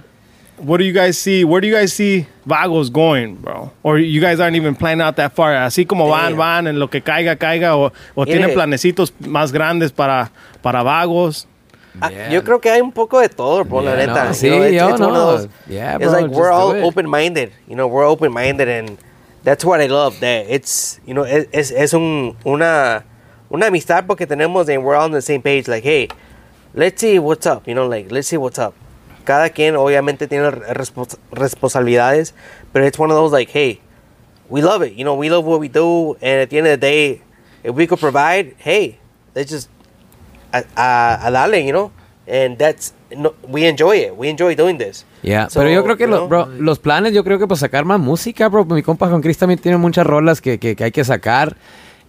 [0.58, 1.44] What do you guys see?
[1.44, 3.72] Where do you guys see Vagos going, bro?
[3.82, 5.54] Or you guys aren't even planning out that far.
[5.56, 6.38] Así como van, Damn.
[6.38, 7.76] van, en lo que caiga, caiga.
[7.76, 8.38] O, o Mire.
[8.38, 10.32] tienen planecitos más grandes para,
[10.62, 11.48] para Vagos.
[12.02, 12.30] Ah, Yeah.
[12.32, 14.24] Yo creo que hay un poco de todo, bro, la Yeah, neta.
[14.24, 15.26] no, You sí, know, it's, yo it's one of no.
[15.38, 15.48] those.
[15.68, 16.84] Yeah, it's bro, like we're all it.
[16.84, 17.52] open-minded.
[17.68, 18.98] You know, we're open-minded, and
[19.44, 20.20] that's what I love.
[20.22, 23.04] That it's, you know, es, es, es un, una,
[23.52, 25.68] una amistad porque tenemos, and we're all on the same page.
[25.68, 26.08] Like, hey,
[26.74, 27.68] let's see what's up.
[27.68, 28.74] You know, like, let's see what's up.
[29.24, 32.34] Cada quien, obviamente, tiene respons- responsabilidades,
[32.74, 33.80] but it's one of those, like, hey,
[34.50, 34.94] we love it.
[34.96, 37.22] You know, we love what we do, and at the end of the day,
[37.64, 38.98] if we could provide, hey,
[39.36, 39.70] let's just
[40.54, 41.92] a, a, a darle, you know,
[42.28, 44.16] and that's no, we enjoy it.
[44.18, 45.06] We enjoy doing this.
[45.22, 47.48] Yeah, So, pero yo creo que you lo- know, bro, los planes, yo creo que
[47.48, 48.66] pues sacar más música, bro.
[48.66, 51.56] Mi compa Juan Cris también tiene muchas rolas que, que, que hay que sacar.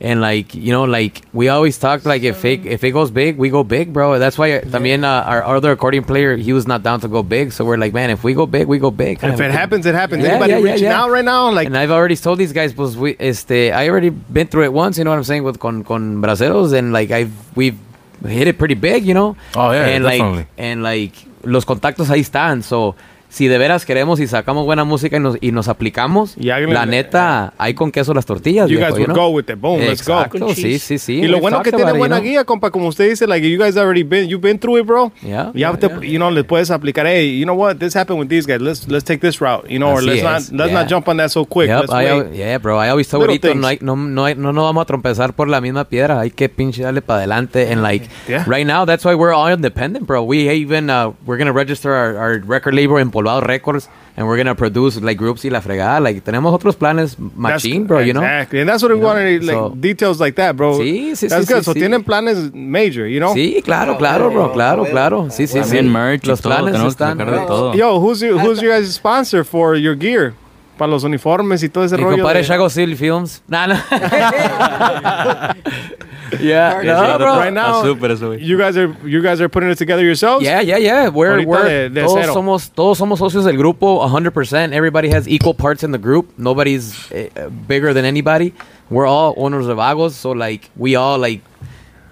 [0.01, 3.39] And like, you know, like we always talk like if it, if it goes big,
[3.39, 4.19] we go big, bro.
[4.19, 7.53] That's why también uh, our other accordion player, he was not down to go big.
[7.53, 9.23] So we're like, man, if we go big, we go big.
[9.23, 10.25] If it happens, it happens.
[10.25, 11.01] Yeah, Anybody yeah, yeah, reaching yeah.
[11.01, 11.51] out right now?
[11.51, 14.73] Like, and I've already told these guys, pues, we, este, I already been through it
[14.73, 17.79] once, you know what I'm saying, with con, con Braceros, and like I've, we've
[18.27, 19.37] hit it pretty big, you know.
[19.55, 20.39] Oh, yeah, and definitely.
[20.39, 21.15] like, and like,
[21.45, 22.97] los contactos ahí están, so,
[23.35, 26.87] si de veras queremos y sacamos buena música y nos, y nos aplicamos, Y la
[26.87, 29.29] neta, hay con queso las tortillas, you viejo, guys you would know?
[29.31, 29.61] go with it.
[29.61, 30.15] Boom, let's go.
[30.21, 31.15] Exacto, sí, sí, sí.
[31.21, 32.25] Y lo bueno que tiene buena know?
[32.25, 35.11] guía, compa, como usted dice, like you guys already been, you've been through it, bro.
[35.21, 36.11] Yeah, You have yeah, to, yeah.
[36.13, 38.61] you know, le puedes aplicar, hey, you know what, this happened with these guys.
[38.61, 40.23] Let's let's take this route, you know, or Así let's es,
[40.53, 40.81] not let's yeah.
[40.83, 41.69] not jump on that so quick.
[41.69, 42.35] Yep, let's I wait.
[42.37, 42.79] yeah, bro.
[42.79, 43.57] I always tell things.
[43.57, 46.21] no, hay- no, no, hay- no nos vamos a trompezar por la misma piedra.
[46.21, 47.73] Hay que pinche darle para adelante.
[47.73, 48.45] And like, Yeah.
[48.47, 50.23] right now, that's why we're all independent, bro.
[50.23, 53.89] We even, uh, we're going to register our, our record label in Records.
[54.17, 55.99] And we're going to produce like groups y la fregada.
[56.01, 58.23] Like, tenemos otros planes That's- machine, bro, you know?
[58.23, 58.61] Exactly.
[58.61, 60.79] And that's what we You know, wanted, like so- details like that, bro.
[60.79, 61.63] Sí, sí, That's sí, good.
[61.63, 61.81] sí, so sí.
[61.81, 63.35] tienen planes major, you know?
[63.35, 64.53] Sí, claro, claro, bro.
[64.53, 65.27] Claro, claro.
[65.31, 65.83] Sí, sí, sí.
[65.83, 67.19] Merch Los todo, planes que están.
[67.19, 67.75] de todo.
[67.75, 70.33] Yo, who's your, who's your guys' sponsor for your gear?
[70.79, 72.17] Para los uniformes y todo ese Mi rollo.
[72.19, 73.43] compadre de- Shago Silly Films.
[73.49, 73.75] Nah, no.
[76.41, 77.37] yeah, no, bro.
[77.39, 80.45] Right now, Está súper eso, you guys are you guys are putting it together yourselves.
[80.45, 81.09] Yeah, yeah, yeah.
[81.09, 82.35] We're, we're de- de todos cero.
[82.35, 84.73] somos todos somos socios del grupo 100%.
[84.73, 86.33] Everybody has equal parts in the group.
[86.39, 88.53] Nobody's uh, bigger than anybody.
[88.91, 91.41] We're all owners of Agos, so like we all like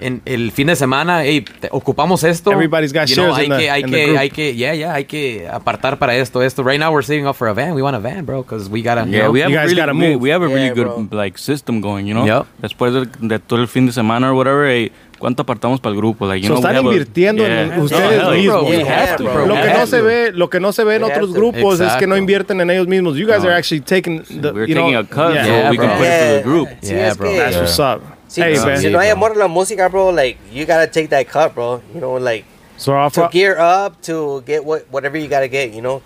[0.03, 2.51] en el fin de semana, hey, ocupamos esto.
[2.53, 4.19] Everybody's got You know, hay in the- que, hay in the que, group.
[4.19, 6.63] hay que, yeah, yeah, hay que apartar para esto, esto.
[6.63, 7.75] Right now we're saving up for a van.
[7.75, 9.05] We want a van, bro, because we gotta.
[9.05, 10.21] you Yeah, know, we have You a guys really, gotta we, move.
[10.21, 11.19] we have a really Yeah, good bro.
[11.19, 12.27] like system going, you know.
[12.27, 12.47] Yep.
[12.61, 15.99] Después de, de todo el fin de semana or whatever, hey, ¿cuánto apartamos para el
[15.99, 16.27] grupo?
[16.27, 17.79] Like, you So know, we están have a- invirtiendo en Yeah.
[17.81, 18.61] ustedes No, mismos.
[18.61, 19.47] bro, we Yeah, have to, bro.
[19.47, 20.05] Lo We que no se to.
[20.05, 21.35] ve, lo que no se ve en We otros to.
[21.35, 23.17] grupos es que no invierten en ellos mismos.
[23.17, 23.49] You guys No.
[23.51, 25.45] are actually taking the, We're you taking know, a cut, yeah.
[25.45, 25.97] so Yeah, we can bro.
[25.99, 26.69] put it for the group.
[26.83, 27.33] Yeah, bro.
[27.37, 28.12] That's what's up.
[28.33, 28.79] Sí, hey, si- man.
[28.81, 31.83] si no hay amor a la música, bro, like you gotta take that cut, bro.
[31.95, 32.45] You know, like
[32.79, 35.73] So off, to gear up to get what whatever you gotta get.
[35.75, 36.01] You know,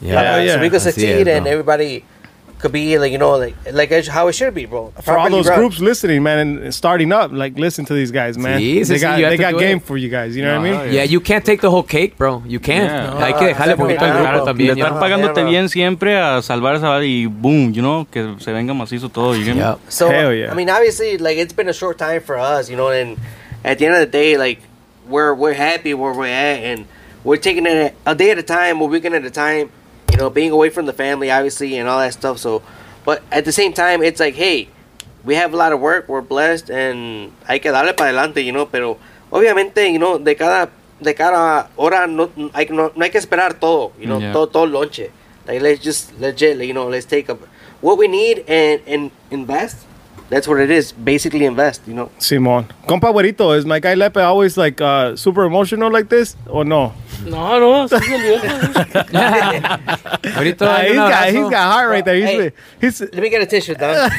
[0.00, 0.54] Yeah, Uh, yeah.
[0.54, 1.52] so we could Así succeed es, and bro.
[1.52, 2.04] everybody
[2.58, 4.92] could be like you know like like how it should be, bro.
[5.02, 5.58] for all those run.
[5.58, 8.60] groups listening, man, and starting up, like listen to these guys, man.
[8.60, 9.84] Sí, sí, they got you they got game it.
[9.84, 10.36] for you guys.
[10.36, 10.94] You know what I ah, mean?
[10.94, 12.42] Yeah, you can't take the whole cake, bro.
[12.46, 12.90] You can't.
[12.90, 13.26] Yeah.
[13.26, 14.44] Hay que dejarle No, poquito al no, grupo no.
[14.44, 14.74] también.
[14.74, 15.00] de you estar know?
[15.00, 15.50] pagándote Yeah, no.
[15.50, 19.34] bien siempre a salvar esa y boom, you know, que se venga macizo todo.
[19.34, 19.60] You get me?
[19.60, 19.76] Yeah.
[19.88, 20.50] So Hell yeah.
[20.50, 23.18] I mean, obviously, like it's been a short time for us, you know, and
[23.64, 24.60] at the end of the day, like
[25.08, 26.86] we're we're happy where we're at, and
[27.24, 29.70] we're taking it a day at a time, a weekend at a time,
[30.10, 32.38] you know, being away from the family, obviously, and all that stuff.
[32.38, 32.62] So,
[33.04, 34.68] but at the same time, it's like, hey,
[35.24, 38.52] we have a lot of work, we're blessed, and hay que darle para adelante, you
[38.52, 38.66] know.
[38.66, 38.98] Pero
[39.30, 43.20] obviamente, you know, de cada de cada hora no hay que- no, no hay que
[43.20, 44.32] esperar todo, you know, Yeah.
[44.32, 45.10] todo todo lonche.
[45.46, 47.38] Like let's just legit, like, you know, let's take up
[47.80, 49.76] what we need and and invest.
[50.30, 50.92] That's what it is.
[50.92, 51.80] Basically, invest.
[51.86, 52.10] You know.
[52.18, 52.66] Simon.
[52.86, 56.92] Compa Güerito, is my guy Lepe always like uh, super emotional like this or no?
[57.24, 58.42] No, no, así es.
[60.34, 62.16] Ahorita Nah, he's got he's got heart right there.
[62.16, 62.52] He's Hey.
[62.80, 64.10] he's Let me get a tissue, dog.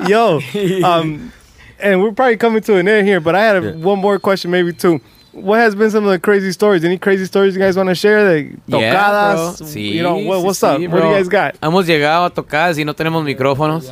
[0.08, 0.40] yo.
[0.84, 1.32] Um,
[1.80, 4.50] and we're probably coming to an end here, but I had a, one more question,
[4.50, 5.00] maybe two.
[5.32, 6.84] What has been some of the crazy stories?
[6.84, 8.36] Any crazy stories you guys want to share?
[8.36, 9.66] Like Yeah, tocadas, bro.
[9.66, 10.92] Sí, you know what, what's sí, up?
[10.92, 11.58] What do you guys got?
[11.60, 13.90] Hemos llegado a tocadas y no tenemos micrófonos.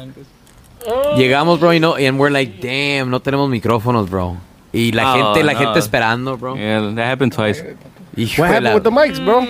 [1.16, 4.36] Llegamos, bro, y no, and we're like, damn, no tenemos micrófonos, bro.
[4.72, 5.58] Y la Oh, gente, la no.
[5.58, 6.54] gente esperando, bro.
[6.56, 7.62] Yeah, that happened twice.
[8.16, 9.40] Hijo What happened with the mics, bro?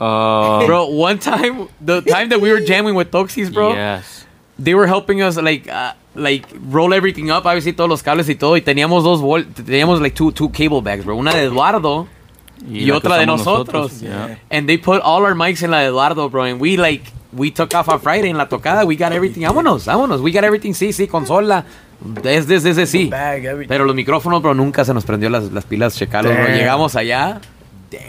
[0.00, 4.26] Uh, Bro, one time, the time that we were jamming with Toxis, bro, Yes.
[4.58, 8.34] they were helping us like uh, like roll everything up, obviously todos los cables y
[8.34, 12.08] todo, y teníamos dos vol teníamos like two two cable bags, bro, una de Eduardo
[12.68, 14.00] y, que otra de usamos nosotros.
[14.02, 14.38] Yeah.
[14.50, 17.52] And they put all our mics en la de Eduardo, bro, and we like we
[17.52, 20.72] took off on Friday en la tocada, we got everything, vámonos, vámonos, we got everything,
[20.74, 21.64] sí, sí, consola,
[22.24, 23.10] es desde ese sí.
[23.68, 26.44] Pero los micrófonos, bro, nunca se nos prendió las, las pilas, checarlos, bro.
[26.44, 26.54] Damn.
[26.56, 27.40] Llegamos allá.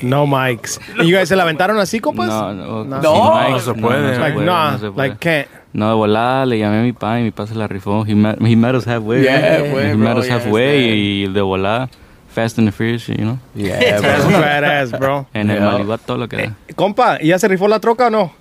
[0.02, 0.80] No mics.
[1.02, 2.28] ¿Y guys se la aventaron así, compas?
[2.30, 3.02] No, no, No.
[3.02, 4.02] No, no se puede.
[4.02, 5.08] No, se Like, no se puede.
[5.10, 5.48] like can't.
[5.74, 8.06] No, de volada le llamé a mi pa y mi pa se la rifó.
[8.08, 9.24] He met, he met us halfway.
[9.24, 11.90] Yeah, güey, He bro, met us yes, halfway y de volada,
[12.30, 13.40] Fast and the Furious, you know.
[13.56, 14.40] Yeah, bro.
[14.40, 15.26] badass, bro.
[15.34, 15.66] En el Yeah.
[15.72, 16.54] Malibu todo lo que da.
[16.76, 18.32] Compa, ¿y ya se rifó la troca o no?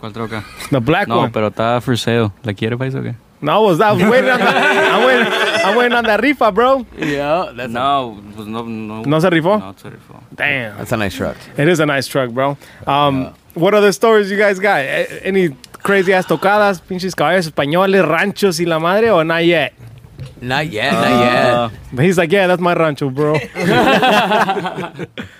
[0.00, 0.42] ¿Cuál troca?
[0.70, 1.30] The black No, one.
[1.32, 2.30] pero está for sale.
[2.42, 3.14] ¿La quiere, país o qué?
[3.42, 5.32] No, I was, I was waiting on the, I'm waiting,
[5.64, 6.84] I'm waiting on that rifa, bro.
[6.98, 9.02] Yeah, that's, No, pues no, no.
[9.02, 9.58] ¿No se rifó?
[9.58, 10.20] No se rifó.
[10.34, 10.76] Damn.
[10.76, 11.36] that's a nice truck.
[11.56, 12.56] It is a nice truck, bro.
[12.86, 14.80] Um, What other stories you guys got?
[14.80, 19.72] A- Any crazy ass tocadas, pinches caballos españoles, ranchos y la madre, or not yet?
[20.42, 21.46] Not yet, not yet.
[21.54, 23.34] Uh, But he's like, yeah, that's my rancho, bro.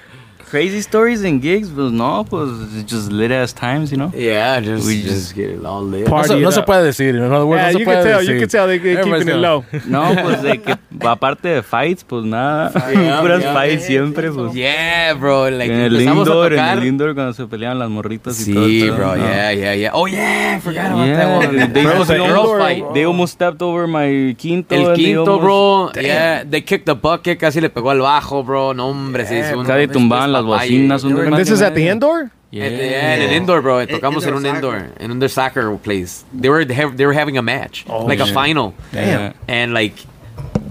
[0.51, 4.11] crazy stories and gigs, pues no, pues it's just lit ass times, you know.
[4.15, 6.05] Yeah, just We we just get it all lit.
[6.07, 6.67] No Party se, it no se up.
[6.67, 7.15] puede decir.
[7.15, 8.19] In other words, Yeah, no se you puede can tell.
[8.21, 8.35] decir.
[8.35, 9.65] You can tell they they Everybody's keeping it low.
[9.87, 10.75] No, pues de que
[11.07, 13.55] aparte de fights, pues nada, Yeah, puras yeah.
[13.55, 14.53] fights siempre, pues.
[14.55, 15.51] Yeah, bro.
[15.51, 18.67] Like en el indoor, en el indoor cuando se peleaban las morritas y todo.
[18.67, 19.17] Sí, bro.
[19.17, 19.25] no.
[19.25, 19.91] Yeah, yeah, yeah.
[19.95, 21.73] Oh yeah, I forgot about Yeah, that one.
[21.73, 22.85] they, Bro, almost, fight.
[22.95, 24.75] they almost stepped over my quinto.
[24.75, 25.91] El quinto, bro.
[25.95, 28.73] Yeah, they kicked the bucket, casi le pegó al bajo, bro.
[28.75, 31.05] No, hombre, se hizo un Casi tumbaban las bocinas.
[31.05, 32.31] un And this is at the indoor.
[32.51, 32.65] Yeah.
[32.65, 33.79] At the- yeah, in an indoor, bro.
[33.79, 34.55] Eh, Tocamos en indoor un soccer.
[34.57, 36.25] indoor, in un soccer place.
[36.33, 39.33] They were they were having a match, oh, like a final, Yeah.
[39.49, 39.95] and like,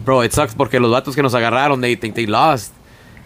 [0.04, 2.74] bro, it sucks porque los vatos que nos agarraron, they think they lost,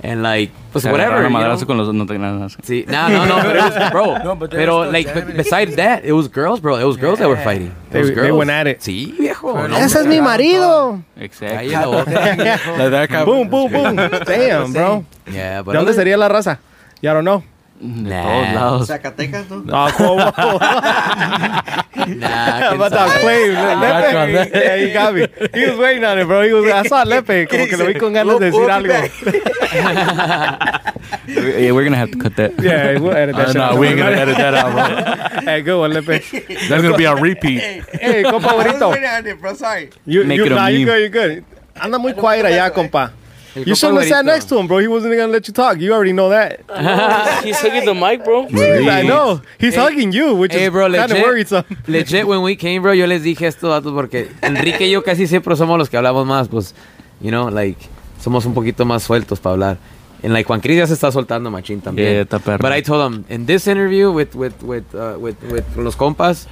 [0.04, 1.24] and like, pues whatever.
[1.30, 2.58] you con los no más.
[2.64, 4.18] Sí, no, no, no, but it was, bro.
[4.24, 6.76] No, but they pero like, besides that, it was girls, bro.
[6.76, 7.68] It was girls that were fighting.
[7.68, 8.38] It They- was they girls.
[8.38, 8.82] went at it.
[8.82, 9.68] Sí, viejo.
[9.68, 11.01] no, Ese es mi marido.
[11.18, 12.06] Exacto.
[12.06, 13.95] Like Boom, boom, boom.
[14.26, 15.06] Damn, bro.
[15.32, 16.60] Yeah, but ¿De dónde sería la raza?
[17.01, 17.43] Ya don't know.
[17.80, 18.24] De Nah.
[18.24, 18.88] todos lados.
[18.88, 19.64] Zacatecas, ¿no?
[19.72, 20.20] Oh, cool.
[22.08, 23.20] Nah, quién About that sabe.
[23.22, 23.54] claim.
[23.54, 24.51] got you on Lepe.
[24.51, 24.64] that.
[24.64, 25.28] Yeah, he got me.
[25.54, 26.41] He was waiting on it, bro.
[26.43, 27.47] He was, I saw Lepe.
[27.49, 28.93] Como que lo vi con ganas de decir algo.
[31.28, 32.60] Yeah, we're gonna have to cut that.
[32.62, 33.80] Yeah, we'll edit that Uh, shit no, out.
[33.80, 34.86] we ain't gonna edit that out, bro.
[35.51, 36.24] Hey, good one, Lepe.
[36.70, 37.60] That's gonna be our repeat.
[37.62, 38.51] Hey, compa bonito.
[38.51, 38.89] I was bonito.
[38.91, 39.54] waiting on it, bro.
[39.54, 39.89] Sorry.
[40.06, 40.95] You, Make you, it a nah, you meme.
[40.95, 41.45] good, you good.
[41.82, 43.12] Anda muy quiet allá, compa.
[43.56, 44.80] El You shouldn't have sat next to him, bro.
[44.80, 45.80] He wasn't gonna let you talk.
[45.80, 46.62] You already know that.
[47.43, 48.47] He's hugging the mic, bro.
[48.51, 49.41] I know.
[49.60, 51.24] He's hugging you, which Hey, is bro, kind of legit.
[51.26, 51.64] worrisome.
[51.88, 55.28] Legit, when we came, bro, yo les dije esto, datos, porque Enrique y yo casi
[55.28, 56.74] siempre somos los que hablamos más, pues,
[57.22, 57.78] you know, like,
[58.20, 59.78] somos un poquito más sueltos para hablar.
[60.24, 62.14] And like Juan Cris ya se está soltando machín también.
[62.14, 62.60] Yeah, está perro.
[62.60, 66.47] But I told him, in this interview with, with, with, uh, with, with los compas,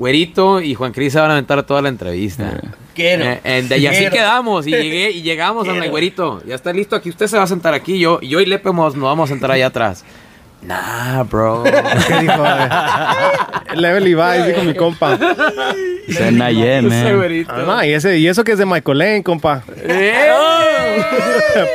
[0.00, 2.58] Güerito y Juan Cris se van a aventar toda la entrevista.
[2.94, 3.22] Quiero.
[3.44, 4.14] Eh, y así Quiero.
[4.14, 7.46] quedamos, y, llegué, y llegamos a güerito, ya está listo aquí, usted se va a
[7.46, 10.02] sentar aquí, yo, y yo y Lepe nos vamos a sentar allá atrás.
[10.62, 11.62] Nah, bro.
[12.08, 12.44] ¿Qué dijo?
[12.46, 12.68] eh?
[13.74, 15.16] Level Levi's, dijo mi compa.
[15.16, 17.46] Not yet, man.
[17.48, 19.62] Ah, no, y, ese, y eso que es de Michael Lane, compa.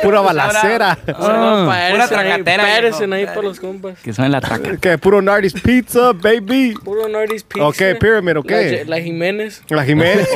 [0.02, 0.96] Pura balacera.
[1.04, 2.62] Pura tracatera.
[2.64, 3.98] Parecen ahí para los compas.
[4.02, 4.76] Que son la traca.
[4.80, 6.74] Que puro Nardi's Pizza, baby.
[6.84, 7.66] Puro Nardi's Pizza.
[7.66, 8.50] Ok, Pyramid, ok.
[8.50, 9.62] La, la Jiménez.
[9.68, 10.28] La Jiménez.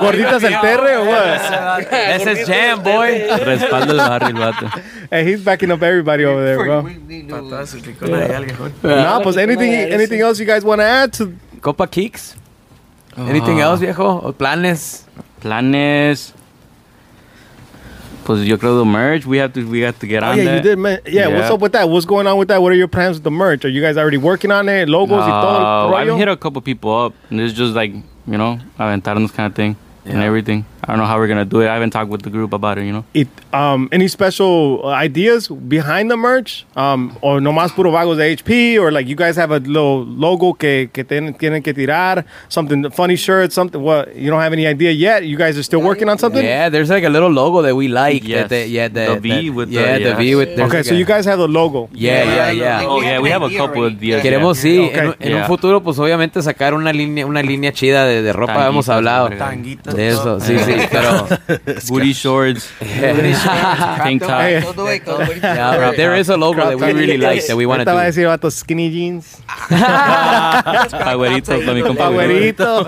[0.00, 1.80] ¿Gorditas el Terre o what?
[1.92, 3.22] Ese es Jam, boy.
[3.44, 4.66] Respalda el barrio el vato.
[5.10, 6.84] Hey, he's backing up everybody over there, bro.
[7.72, 11.32] We- we knew- Nah, pues anything, anything else you guys want to add to?
[11.60, 12.36] Copa Kicks.
[13.16, 14.20] Anything else, viejo?
[14.24, 15.04] ¿O planes?
[15.40, 16.32] Planes.
[18.24, 19.26] Pues yo creo the merch.
[19.26, 20.54] We have to, we have to get Oh, on yeah, that.
[20.56, 20.98] you did, man.
[21.06, 21.88] Yeah, what's up with that?
[21.90, 22.60] What's going on with that?
[22.62, 23.64] What are your plans with the merch?
[23.66, 24.88] Are you guys already working on it?
[24.88, 27.12] Logos y todo Uh, I've hit a couple people up.
[27.30, 27.92] And it's just like,
[28.26, 29.76] you know, aventarnos kind of thing.
[30.06, 30.64] And everything.
[30.82, 31.68] I don't know how we're gonna do it.
[31.68, 33.04] I haven't talked with the group about it, you know.
[33.14, 36.66] It, um, any special ideas behind the merch?
[36.76, 38.78] Um, or nomás puro vagos de HP?
[38.78, 42.26] Or like you guys have a little logo que, que tienen, tienen que tirar?
[42.50, 44.14] Something, funny shirt, something, what?
[44.14, 45.24] You don't have any idea yet?
[45.24, 46.44] You guys are still working on something?
[46.44, 48.22] Yeah, there's like a little logo that we like.
[48.22, 48.42] Yes.
[48.42, 50.48] That, that, yeah, The that, V that- with the- yeah, the V with.
[50.50, 51.88] Okay, like so a- you guys have the logo.
[51.94, 52.84] Yeah, yeah, yeah.
[52.86, 54.20] Oh, yeah, we have a couple of ideas.
[54.20, 54.70] Queremos, yeah.
[54.70, 54.98] sí, Okay.
[54.98, 55.46] en, en un Yeah.
[55.46, 58.52] futuro, pues obviamente sacar una línea, una línea chida de, de ropa.
[58.52, 61.26] Tanguitas, hemos hablado la Tanguitas, de eso, sí, sí, pero.
[61.88, 64.40] Booty shorts, tank top.
[64.40, 64.60] Hey.
[64.62, 65.42] Todo it, todo it.
[65.42, 68.02] Yeah, bro, there is a logo that we really like that we want to Estaba
[68.02, 68.20] a do.
[68.20, 69.40] decir, vato, skinny jeans.
[69.68, 72.84] Pa' güerito, pa' mi compa Pa' güerito.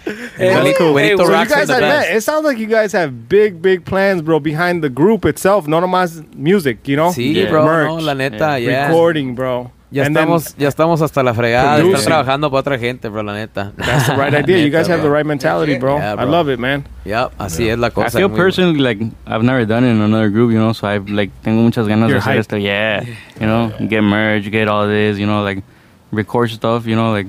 [0.00, 2.10] Güerito, So you rocks are guys the have, best.
[2.10, 5.66] it sounds like you guys have big, big plans, bro, behind the group itself.
[5.66, 7.10] No nomás music, you know?
[7.10, 7.88] Sí, bro, Merch.
[7.88, 8.86] no, la neta, ya.
[8.86, 9.70] Recording, bro.
[9.92, 13.08] Ya And then- estamos, ya estamos hasta la fregada de estar trabajando para otra gente,
[13.08, 13.72] bro, la neta.
[13.76, 14.58] That's the right idea.
[14.64, 15.98] You guys have the right mentality, bro.
[15.98, 16.26] Yeah, I bro.
[16.30, 16.84] love it, man.
[17.04, 18.16] Yep, así es la I cosa.
[18.18, 20.72] feel muy- personally like I've never done it in another group, you know.
[20.74, 22.40] So I've like tengo muchas ganas You're de hacer hyped.
[22.40, 22.56] esto.
[22.56, 23.02] Yeah,
[23.40, 25.64] you know, get merch, get all this, you know, like
[26.12, 27.26] record stuff, you know, like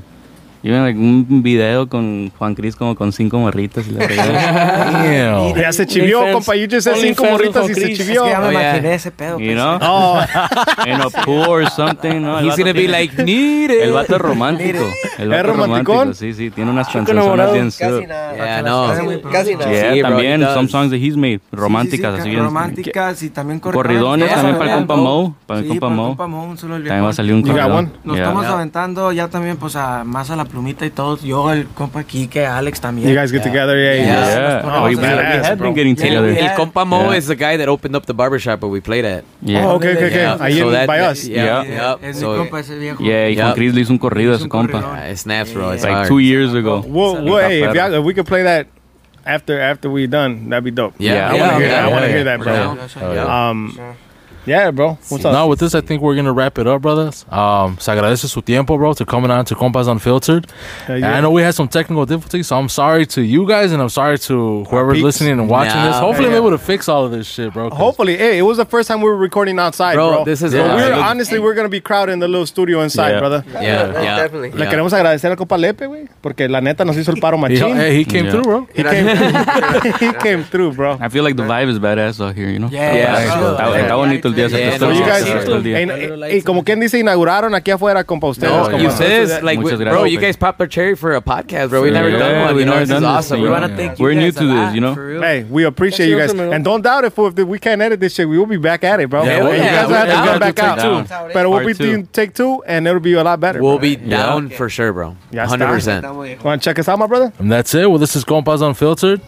[0.64, 3.94] even like un video con Juan Cris como con cinco morritas y.
[3.96, 5.56] Damn.
[5.56, 6.54] Ya se chivió, compa.
[6.70, 8.28] Just said cinco morritas y se chivió.
[8.28, 9.40] Ya me Oh, imaginé ese pedo.
[9.40, 9.56] you pues.
[9.56, 10.22] know, Oh,
[10.86, 12.22] in a pool or something.
[12.22, 13.82] No, He's gonna be like, need it.
[13.84, 14.80] El vato es romántico.
[15.18, 16.50] El ¿Es vato es romántico, sí, sí.
[16.52, 18.62] Tiene unas canciones bien Casi nada.
[18.62, 18.88] No.
[19.32, 19.72] Casi nada.
[19.72, 22.44] Yeah, Sí, también some songs that he's made románticas, Sí, sí, así bien.
[22.44, 24.30] románticas y también Corridones corridones.
[24.34, 26.16] también para el compa Mo, para el compa Mo.
[26.18, 27.92] También va a salir un corridón.
[28.04, 31.24] Nos estamos aventando ya también, pues, a, más a la plumita y todos.
[31.24, 33.08] Yo, el compa Kike, Alex también.
[33.10, 33.96] you guys get together, yeah.
[33.96, 34.06] Yeah.
[34.06, 34.28] yeah.
[34.28, 35.68] Yeah, Nos Oh, we, we, ponemos we badass, had bro.
[35.68, 36.28] been getting Yeah, together.
[36.28, 37.18] we El had- compa Mo Yeah.
[37.18, 39.24] is the guy that opened up the barbershop that we played at.
[39.42, 39.66] Yeah.
[39.66, 40.16] Oh, okay, okay, okay.
[40.22, 40.38] Yeah.
[40.40, 41.24] Ahí So en that- by that- us.
[41.28, 41.98] yeah, Yeah.
[42.02, 42.10] yeah.
[42.10, 43.02] Es So- mi compa ese viejo.
[43.04, 43.44] Yeah, y Yeah.
[43.46, 44.78] Juan Cris le hizo un corrido a Hizo su un compa.
[44.78, 44.98] Ah, corrido.
[45.06, 45.72] Yeah, it snaps, bro.
[45.74, 46.08] It's Like hard.
[46.08, 46.84] two years ago.
[46.86, 48.68] Well, well, hey, if, y'all, if we could play that
[49.26, 50.50] after after we done.
[50.50, 50.96] That'd be dope.
[50.98, 51.32] Yeah.
[51.32, 51.84] I Yeah, want to hear yeah, that.
[51.84, 52.78] I want to yeah, hear that, for bro.
[53.26, 53.96] Oh, um, sure.
[54.46, 54.72] Yeah.
[54.72, 54.98] Bro.
[55.10, 55.34] What's up?
[55.34, 57.26] Now with this, I think we're gonna wrap it up, brothers.
[57.30, 60.48] Um, se agradece su tiempo, bro, to coming on to Compas Unfiltered.
[60.86, 61.18] Hell yeah.
[61.18, 63.90] I know we had some technical difficulties, so I'm sorry to you guys, and I'm
[63.90, 65.04] sorry to whoever's peeps.
[65.04, 65.96] listening and watching Nah, this.
[66.00, 66.36] Hopefully, yeah.
[66.38, 67.70] I'm able to fix all of this shit, bro.
[67.70, 70.10] Hopefully, hey, it was the first time we were recording outside, bro.
[70.12, 70.76] Bro, this is So awesome.
[70.76, 73.20] we're honestly we're gonna be crowded in the little studio inside, Yeah.
[73.20, 73.44] brother.
[73.54, 73.62] Yeah,
[74.02, 74.16] yeah.
[74.18, 74.52] definitely.
[74.52, 77.44] Le queremos agradecer al compa Lepe, güey, porque la neta nos hizo el paro he,
[77.44, 77.76] machín.
[77.76, 78.32] hey, he came Yeah.
[78.32, 78.68] through, bro.
[78.74, 79.08] He came,
[80.00, 80.98] he came through, bro.
[81.00, 82.70] I feel like the vibe is badass out here, you know?
[82.72, 83.40] Yeah, Yeah, yeah.
[83.40, 83.52] bro.
[83.56, 84.50] Está, está bonito el día.
[84.50, 85.78] se Yeah, prestó no, you guys- todo el día.
[85.80, 88.52] Ey, ey, ey, como quien dice, inauguraron aquí afuera, compa, ustedes.
[88.52, 88.78] No, compa.
[88.82, 88.90] you
[89.44, 89.90] like, we, gracias.
[89.90, 91.82] bro, you guys popped our cherry for a podcast, bro.
[91.84, 92.56] We never Yeah, done one.
[92.56, 93.60] we You know, never this is done this, awesome, you We bro.
[93.62, 94.96] want to thank you We're new to this, you know?
[95.22, 96.32] Hey, we appreciate you guys.
[96.34, 99.00] And don't doubt if, if we can't edit this shit, we will be back at
[99.00, 99.24] it, bro.
[99.24, 101.34] Yeah, And we'll- you guys have to down back take out.
[101.34, 101.86] But we'll be two.
[101.86, 103.62] doing take two, and it'll be a lot better.
[103.62, 105.16] We'll be down for sure, bro.
[105.32, 105.46] Ya.
[105.48, 106.06] Hundred percent.
[106.44, 107.32] Want to check us out, my brother?
[107.40, 107.90] And that's it.
[107.90, 109.22] Well, this is Compas Unfiltered.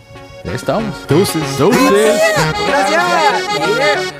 [0.45, 1.07] Ahí estamos.
[1.07, 1.57] Deuces.
[1.57, 2.21] Deuces.
[2.67, 4.13] Gracias.